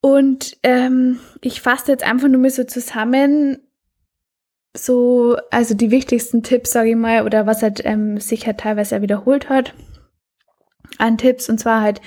Und 0.00 0.56
ähm, 0.62 1.18
ich 1.40 1.62
fasse 1.62 1.90
jetzt 1.92 2.04
einfach 2.04 2.28
nur 2.28 2.40
mal 2.40 2.50
so 2.50 2.64
zusammen, 2.64 3.58
so, 4.76 5.36
also 5.50 5.74
die 5.74 5.90
wichtigsten 5.90 6.42
Tipps, 6.42 6.72
sage 6.72 6.90
ich 6.90 6.96
mal, 6.96 7.24
oder 7.24 7.46
was 7.46 7.62
halt 7.62 7.84
ähm, 7.84 8.20
sich 8.20 8.46
halt 8.46 8.58
teilweise 8.58 9.00
wiederholt 9.02 9.48
hat 9.48 9.72
an 10.98 11.16
Tipps. 11.16 11.48
Und 11.48 11.58
zwar 11.58 11.80
halt 11.80 12.00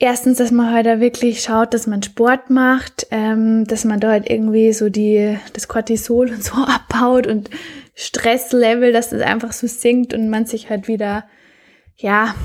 Erstens, 0.00 0.38
dass 0.38 0.52
man 0.52 0.72
halt 0.72 0.86
da 0.86 1.00
wirklich 1.00 1.42
schaut, 1.42 1.74
dass 1.74 1.88
man 1.88 2.04
Sport 2.04 2.50
macht, 2.50 3.08
ähm, 3.10 3.64
dass 3.64 3.84
man 3.84 3.98
da 3.98 4.10
halt 4.10 4.30
irgendwie 4.30 4.72
so 4.72 4.90
die, 4.90 5.36
das 5.54 5.66
Cortisol 5.66 6.30
und 6.30 6.44
so 6.44 6.54
abbaut 6.66 7.26
und 7.26 7.50
Stresslevel, 7.94 8.92
dass 8.92 9.10
das 9.10 9.22
einfach 9.22 9.52
so 9.52 9.66
sinkt 9.66 10.14
und 10.14 10.30
man 10.30 10.46
sich 10.46 10.70
halt 10.70 10.86
wieder, 10.86 11.24
ja, 11.96 12.36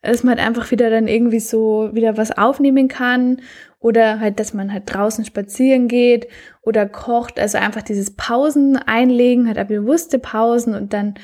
dass 0.00 0.22
man 0.22 0.38
halt 0.38 0.46
einfach 0.46 0.70
wieder 0.70 0.88
dann 0.88 1.06
irgendwie 1.06 1.40
so 1.40 1.90
wieder 1.92 2.16
was 2.16 2.30
aufnehmen 2.30 2.88
kann 2.88 3.42
oder 3.78 4.20
halt, 4.20 4.40
dass 4.40 4.54
man 4.54 4.72
halt 4.72 4.84
draußen 4.86 5.26
spazieren 5.26 5.86
geht 5.86 6.28
oder 6.62 6.86
kocht, 6.86 7.38
also 7.38 7.58
einfach 7.58 7.82
dieses 7.82 8.16
Pausen 8.16 8.78
einlegen, 8.78 9.48
halt 9.48 9.68
bewusste 9.68 10.18
Pausen 10.18 10.74
und 10.74 10.94
dann 10.94 11.14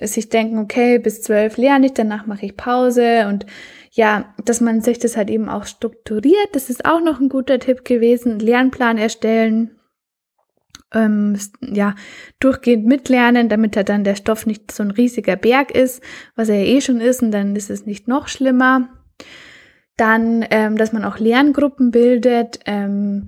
sich 0.00 0.28
denken, 0.28 0.58
okay, 0.58 0.98
bis 0.98 1.22
zwölf 1.22 1.56
lerne 1.56 1.86
ich, 1.86 1.94
danach 1.94 2.26
mache 2.26 2.46
ich 2.46 2.56
Pause 2.56 3.26
und 3.28 3.46
ja, 3.92 4.34
dass 4.44 4.60
man 4.60 4.80
sich 4.80 4.98
das 4.98 5.16
halt 5.16 5.30
eben 5.30 5.48
auch 5.48 5.66
strukturiert. 5.66 6.48
Das 6.52 6.68
ist 6.68 6.84
auch 6.84 7.00
noch 7.00 7.20
ein 7.20 7.28
guter 7.28 7.60
Tipp 7.60 7.84
gewesen. 7.84 8.40
Lernplan 8.40 8.98
erstellen. 8.98 9.78
Ähm, 10.92 11.38
ja, 11.60 11.94
durchgehend 12.40 12.86
mitlernen, 12.86 13.48
damit 13.48 13.76
halt 13.76 13.88
dann 13.88 14.04
der 14.04 14.16
Stoff 14.16 14.46
nicht 14.46 14.72
so 14.72 14.82
ein 14.82 14.90
riesiger 14.90 15.36
Berg 15.36 15.70
ist, 15.70 16.02
was 16.34 16.48
er 16.48 16.56
ja 16.56 16.76
eh 16.76 16.80
schon 16.80 17.00
ist, 17.00 17.22
und 17.22 17.30
dann 17.30 17.56
ist 17.56 17.70
es 17.70 17.86
nicht 17.86 18.06
noch 18.06 18.28
schlimmer. 18.28 18.88
Dann, 19.96 20.44
ähm, 20.50 20.76
dass 20.76 20.92
man 20.92 21.04
auch 21.04 21.18
Lerngruppen 21.18 21.90
bildet, 21.90 22.60
ähm, 22.66 23.26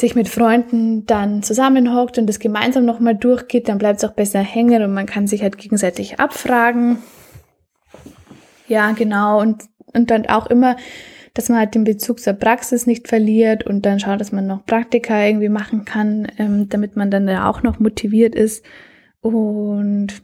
sich 0.00 0.14
mit 0.14 0.28
Freunden 0.28 1.06
dann 1.06 1.42
zusammenhockt 1.42 2.18
und 2.18 2.26
das 2.26 2.38
gemeinsam 2.38 2.84
nochmal 2.84 3.14
durchgeht, 3.14 3.68
dann 3.68 3.78
bleibt 3.78 4.02
es 4.02 4.08
auch 4.08 4.14
besser 4.14 4.40
hängen 4.40 4.82
und 4.82 4.92
man 4.92 5.06
kann 5.06 5.26
sich 5.26 5.42
halt 5.42 5.58
gegenseitig 5.58 6.18
abfragen. 6.18 6.98
Ja, 8.66 8.92
genau. 8.92 9.40
Und, 9.40 9.64
und 9.92 10.10
dann 10.10 10.26
auch 10.26 10.46
immer, 10.46 10.76
dass 11.34 11.48
man 11.48 11.58
halt 11.58 11.74
den 11.74 11.84
Bezug 11.84 12.20
zur 12.20 12.34
Praxis 12.34 12.86
nicht 12.86 13.08
verliert 13.08 13.66
und 13.66 13.86
dann 13.86 14.00
schaut, 14.00 14.20
dass 14.20 14.32
man 14.32 14.46
noch 14.46 14.64
Praktika 14.64 15.24
irgendwie 15.24 15.48
machen 15.48 15.84
kann, 15.84 16.26
ähm, 16.38 16.68
damit 16.68 16.96
man 16.96 17.10
dann 17.10 17.28
ja 17.28 17.48
auch 17.48 17.62
noch 17.62 17.78
motiviert 17.78 18.34
ist. 18.34 18.64
Und, 19.20 20.22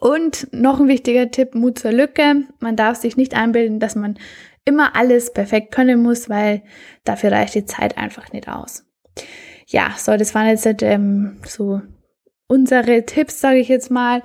und 0.00 0.48
noch 0.52 0.80
ein 0.80 0.88
wichtiger 0.88 1.30
Tipp, 1.30 1.54
Mut 1.54 1.78
zur 1.78 1.92
Lücke. 1.92 2.44
Man 2.60 2.76
darf 2.76 2.98
sich 2.98 3.16
nicht 3.16 3.34
einbilden, 3.34 3.80
dass 3.80 3.94
man 3.94 4.18
immer 4.68 4.94
alles 4.94 5.32
perfekt 5.32 5.72
können 5.72 6.02
muss, 6.02 6.28
weil 6.28 6.62
dafür 7.04 7.32
reicht 7.32 7.54
die 7.54 7.64
Zeit 7.64 7.96
einfach 7.98 8.32
nicht 8.32 8.48
aus. 8.48 8.84
Ja, 9.66 9.94
so, 9.96 10.16
das 10.16 10.34
waren 10.34 10.46
jetzt 10.46 10.66
ähm, 10.82 11.38
so 11.44 11.80
unsere 12.46 13.04
Tipps, 13.04 13.40
sage 13.40 13.58
ich 13.58 13.68
jetzt 13.68 13.90
mal 13.90 14.22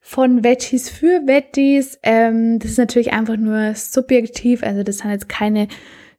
von 0.00 0.44
Veggies 0.44 0.88
für 0.88 1.26
Veggies. 1.26 1.98
Ähm, 2.02 2.58
das 2.58 2.72
ist 2.72 2.78
natürlich 2.78 3.12
einfach 3.12 3.36
nur 3.36 3.74
subjektiv, 3.74 4.62
also 4.62 4.82
das 4.82 4.98
sind 4.98 5.10
jetzt 5.10 5.28
keine 5.28 5.68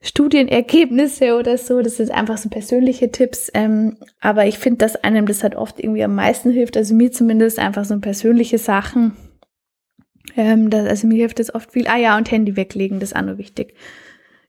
Studienergebnisse 0.01 1.36
oder 1.38 1.58
so, 1.58 1.82
das 1.82 1.97
sind 1.97 2.12
einfach 2.12 2.38
so 2.38 2.49
persönliche 2.49 3.12
Tipps. 3.12 3.49
Ähm, 3.53 3.97
aber 4.19 4.45
ich 4.45 4.60
finde, 4.60 4.80
dass 4.80 4.95
einem 5.03 5.25
das 5.25 5.43
halt 5.43 5.56
oft 5.56 5.80
irgendwie 5.80 6.03
am 6.03 6.15
meisten 6.15 6.51
hilft, 6.51 6.77
also 6.77 6.93
mir 6.93 7.12
zumindest 7.12 7.60
einfach 7.60 7.86
so 7.86 7.97
persönliche 7.99 8.58
Sachen. 8.58 9.13
Ähm, 10.35 10.69
das, 10.69 10.87
also 10.87 11.07
mir 11.07 11.17
hilft 11.17 11.39
das 11.39 11.53
oft 11.53 11.71
viel. 11.71 11.87
Ah 11.87 11.97
ja, 11.97 12.17
und 12.17 12.31
Handy 12.31 12.55
weglegen, 12.55 12.99
das 12.99 13.11
ist 13.11 13.15
auch 13.15 13.23
nur 13.23 13.37
wichtig. 13.37 13.73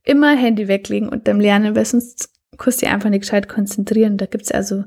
Immer 0.05 0.37
Handy 0.37 0.69
weglegen 0.69 1.09
und 1.09 1.29
dann 1.29 1.41
lernen, 1.41 1.77
weil 1.77 1.85
sonst 1.85 2.31
kannst 2.57 2.83
du 2.83 2.87
dich 2.87 2.95
einfach 2.95 3.11
nicht 3.11 3.23
gescheit 3.23 3.49
konzentrieren. 3.49 4.17
Da 4.17 4.27
gibt's 4.27 4.51
also 4.51 4.85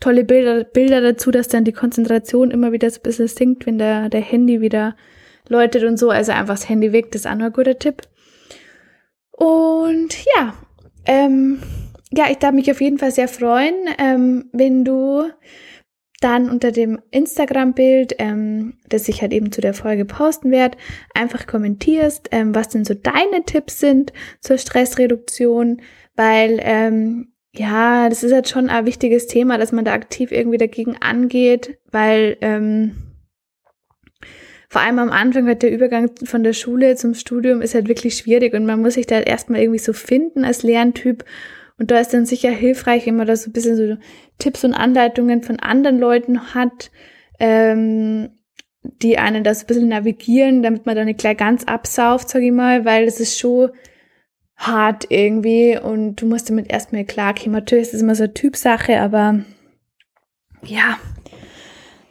tolle 0.00 0.24
Bilder, 0.24 0.64
Bilder 0.64 1.00
dazu, 1.00 1.30
dass 1.30 1.48
dann 1.48 1.64
die 1.64 1.72
Konzentration 1.72 2.50
immer 2.50 2.72
wieder 2.72 2.90
so 2.90 3.00
ein 3.00 3.02
bisschen 3.02 3.28
sinkt, 3.28 3.66
wenn 3.66 3.78
der, 3.78 4.08
der 4.08 4.20
Handy 4.20 4.60
wieder 4.60 4.96
läutet 5.48 5.84
und 5.84 5.98
so. 5.98 6.10
Also 6.10 6.32
einfach 6.32 6.54
das 6.54 6.68
Handy 6.68 6.92
weg, 6.92 7.10
das 7.12 7.22
ist 7.22 7.26
auch 7.26 7.34
noch 7.34 7.46
ein 7.46 7.52
guter 7.52 7.78
Tipp. 7.78 8.02
Und 9.30 10.16
ja, 10.36 10.54
ähm, 11.06 11.60
ja, 12.12 12.26
ich 12.30 12.38
darf 12.38 12.52
mich 12.52 12.70
auf 12.70 12.80
jeden 12.80 12.98
Fall 12.98 13.10
sehr 13.10 13.28
freuen, 13.28 13.74
ähm, 13.98 14.50
wenn 14.52 14.84
du 14.84 15.24
dann 16.22 16.48
unter 16.48 16.72
dem 16.72 17.00
Instagram-Bild, 17.10 18.14
ähm, 18.18 18.74
das 18.88 19.08
ich 19.08 19.22
halt 19.22 19.32
eben 19.32 19.52
zu 19.52 19.60
der 19.60 19.74
Folge 19.74 20.04
posten 20.04 20.50
werde, 20.50 20.78
einfach 21.14 21.46
kommentierst, 21.46 22.28
ähm, 22.32 22.54
was 22.54 22.68
denn 22.68 22.84
so 22.84 22.94
deine 22.94 23.44
Tipps 23.44 23.80
sind 23.80 24.12
zur 24.40 24.58
Stressreduktion, 24.58 25.82
weil 26.14 26.58
ähm, 26.62 27.32
ja, 27.54 28.08
das 28.08 28.22
ist 28.22 28.30
jetzt 28.30 28.50
schon 28.50 28.70
ein 28.70 28.86
wichtiges 28.86 29.26
Thema, 29.26 29.58
dass 29.58 29.72
man 29.72 29.84
da 29.84 29.92
aktiv 29.92 30.32
irgendwie 30.32 30.58
dagegen 30.58 30.96
angeht, 31.00 31.78
weil 31.90 32.38
ähm, 32.40 33.12
vor 34.72 34.80
allem 34.80 34.98
am 34.98 35.10
Anfang 35.10 35.46
halt 35.46 35.62
der 35.62 35.70
Übergang 35.70 36.10
von 36.24 36.42
der 36.42 36.54
Schule 36.54 36.96
zum 36.96 37.12
Studium 37.12 37.60
ist 37.60 37.74
halt 37.74 37.88
wirklich 37.88 38.14
schwierig 38.14 38.54
und 38.54 38.64
man 38.64 38.80
muss 38.80 38.94
sich 38.94 39.06
da 39.06 39.16
halt 39.16 39.28
erstmal 39.28 39.60
irgendwie 39.60 39.78
so 39.78 39.92
finden 39.92 40.46
als 40.46 40.62
Lerntyp. 40.62 41.24
Und 41.78 41.90
da 41.90 41.98
ist 41.98 42.12
dann 42.14 42.26
sicher 42.26 42.50
hilfreich, 42.50 43.06
wenn 43.06 43.16
man 43.16 43.26
da 43.26 43.36
so 43.36 43.50
ein 43.50 43.52
bisschen 43.52 43.76
so 43.76 43.96
Tipps 44.38 44.64
und 44.64 44.74
Anleitungen 44.74 45.42
von 45.42 45.58
anderen 45.58 45.98
Leuten 45.98 46.54
hat, 46.54 46.90
ähm, 47.38 48.30
die 48.82 49.18
einen 49.18 49.44
da 49.44 49.54
so 49.54 49.64
ein 49.64 49.66
bisschen 49.66 49.88
navigieren, 49.88 50.62
damit 50.62 50.86
man 50.86 50.96
da 50.96 51.04
nicht 51.04 51.20
gleich 51.20 51.36
ganz 51.36 51.64
absauft, 51.64 52.28
sag 52.28 52.42
ich 52.42 52.52
mal, 52.52 52.84
weil 52.84 53.04
es 53.04 53.20
ist 53.20 53.38
schon 53.38 53.70
hart 54.56 55.06
irgendwie 55.08 55.78
und 55.78 56.16
du 56.16 56.26
musst 56.26 56.48
damit 56.48 56.70
erstmal 56.70 57.04
klarkommen. 57.04 57.52
Natürlich 57.52 57.86
ist 57.86 57.94
das 57.94 58.02
immer 58.02 58.14
so 58.14 58.24
eine 58.24 58.34
Typsache, 58.34 59.00
aber 59.00 59.40
ja, 60.64 60.98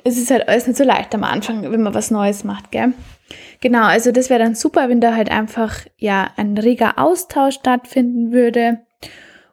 es 0.03 0.17
ist 0.17 0.31
halt 0.31 0.47
alles 0.47 0.67
nicht 0.67 0.77
so 0.77 0.83
leicht 0.83 1.13
am 1.13 1.23
Anfang, 1.23 1.69
wenn 1.69 1.81
man 1.81 1.93
was 1.93 2.11
Neues 2.11 2.43
macht, 2.43 2.71
gell? 2.71 2.93
Genau, 3.61 3.83
also 3.83 4.11
das 4.11 4.29
wäre 4.29 4.39
dann 4.41 4.55
super, 4.55 4.89
wenn 4.89 4.99
da 4.99 5.15
halt 5.15 5.31
einfach 5.31 5.85
ja 5.97 6.31
ein 6.35 6.57
reger 6.57 6.97
Austausch 6.97 7.55
stattfinden 7.55 8.31
würde. 8.31 8.79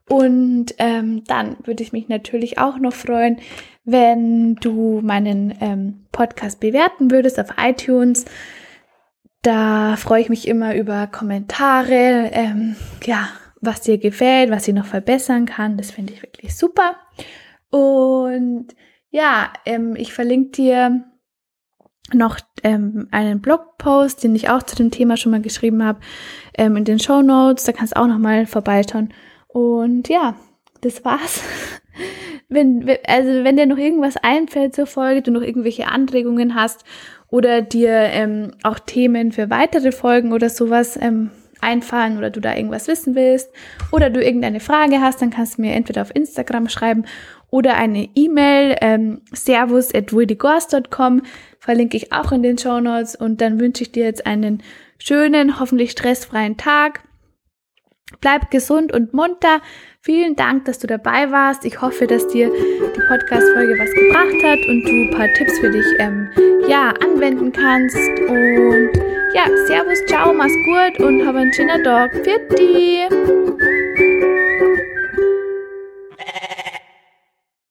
Und 0.08 0.74
ähm, 0.78 1.24
dann 1.24 1.56
würde 1.64 1.82
ich 1.82 1.92
mich 1.92 2.08
natürlich 2.08 2.58
auch 2.58 2.78
noch 2.78 2.94
freuen, 2.94 3.38
wenn 3.84 4.56
du 4.56 5.00
meinen 5.02 5.54
ähm, 5.60 6.06
Podcast 6.12 6.60
bewerten 6.60 7.10
würdest 7.10 7.38
auf 7.38 7.54
iTunes. 7.58 8.24
Da 9.42 9.96
freue 9.96 10.20
ich 10.20 10.28
mich 10.28 10.48
immer 10.48 10.74
über 10.74 11.06
Kommentare, 11.06 12.30
ähm, 12.32 12.76
ja, 13.04 13.28
was 13.60 13.80
dir 13.82 13.98
gefällt, 13.98 14.50
was 14.50 14.68
ich 14.68 14.74
noch 14.74 14.86
verbessern 14.86 15.46
kann. 15.46 15.76
Das 15.76 15.90
finde 15.90 16.12
ich 16.12 16.22
wirklich 16.22 16.56
super. 16.56 16.96
Und 17.70 18.68
ja, 19.10 19.52
ähm, 19.64 19.94
ich 19.96 20.12
verlinke 20.12 20.50
dir 20.50 21.04
noch 22.12 22.38
ähm, 22.62 23.08
einen 23.10 23.40
Blogpost, 23.40 24.22
den 24.24 24.34
ich 24.34 24.48
auch 24.48 24.62
zu 24.62 24.76
dem 24.76 24.90
Thema 24.90 25.16
schon 25.16 25.32
mal 25.32 25.42
geschrieben 25.42 25.84
habe, 25.84 26.00
ähm, 26.56 26.76
in 26.76 26.84
den 26.84 26.98
Show 26.98 27.22
Notes. 27.22 27.64
Da 27.64 27.72
kannst 27.72 27.96
du 27.96 28.00
auch 28.00 28.06
noch 28.06 28.18
mal 28.18 28.46
vorbeischauen. 28.46 29.12
Und 29.48 30.08
ja, 30.08 30.36
das 30.80 31.04
war's. 31.04 31.42
wenn, 32.48 32.88
also 33.06 33.44
wenn 33.44 33.56
dir 33.56 33.66
noch 33.66 33.78
irgendwas 33.78 34.16
einfällt 34.16 34.74
zur 34.74 34.86
Folge, 34.86 35.22
du 35.22 35.30
noch 35.30 35.42
irgendwelche 35.42 35.88
Anregungen 35.88 36.54
hast 36.54 36.84
oder 37.30 37.62
dir 37.62 37.90
ähm, 37.90 38.52
auch 38.62 38.78
Themen 38.78 39.32
für 39.32 39.50
weitere 39.50 39.92
Folgen 39.92 40.32
oder 40.32 40.48
sowas 40.48 40.98
ähm, 41.00 41.30
einfallen 41.60 42.18
oder 42.18 42.30
du 42.30 42.40
da 42.40 42.54
irgendwas 42.54 42.88
wissen 42.88 43.14
willst 43.14 43.50
oder 43.90 44.10
du 44.10 44.22
irgendeine 44.22 44.60
Frage 44.60 45.00
hast, 45.00 45.20
dann 45.20 45.30
kannst 45.30 45.58
du 45.58 45.62
mir 45.62 45.72
entweder 45.72 46.02
auf 46.02 46.14
Instagram 46.14 46.68
schreiben 46.68 47.04
oder 47.50 47.76
eine 47.76 48.08
E-Mail, 48.14 48.76
ähm, 48.80 49.22
servus 49.32 49.94
at 49.94 50.12
verlinke 51.58 51.96
ich 51.96 52.12
auch 52.12 52.32
in 52.32 52.42
den 52.42 52.58
Show 52.58 52.80
Notes 52.80 53.16
und 53.16 53.40
dann 53.40 53.58
wünsche 53.58 53.82
ich 53.82 53.92
dir 53.92 54.04
jetzt 54.04 54.26
einen 54.26 54.62
schönen, 54.98 55.58
hoffentlich 55.58 55.90
stressfreien 55.90 56.56
Tag. 56.56 57.07
Bleib 58.20 58.50
gesund 58.50 58.92
und 58.92 59.14
munter. 59.14 59.60
Vielen 60.00 60.34
Dank, 60.36 60.64
dass 60.64 60.78
du 60.78 60.86
dabei 60.86 61.30
warst. 61.30 61.64
Ich 61.64 61.80
hoffe, 61.80 62.06
dass 62.06 62.26
dir 62.28 62.50
die 62.50 63.00
Podcast-Folge 63.08 63.78
was 63.78 63.90
gebracht 63.92 64.42
hat 64.44 64.58
und 64.68 64.84
du 64.84 64.90
ein 64.90 65.10
paar 65.10 65.32
Tipps 65.34 65.58
für 65.58 65.70
dich 65.70 65.86
ähm, 65.98 66.28
ja, 66.66 66.92
anwenden 67.04 67.52
kannst. 67.52 67.96
Und 68.28 68.90
ja, 69.34 69.44
Servus, 69.66 70.04
ciao, 70.06 70.32
mach's 70.32 70.52
gut 70.64 71.06
und 71.06 71.26
hab 71.26 71.36
einen 71.36 71.52
schönen 71.52 71.84
Tag. 71.84 72.12
Für 72.24 72.38
die! 72.56 74.27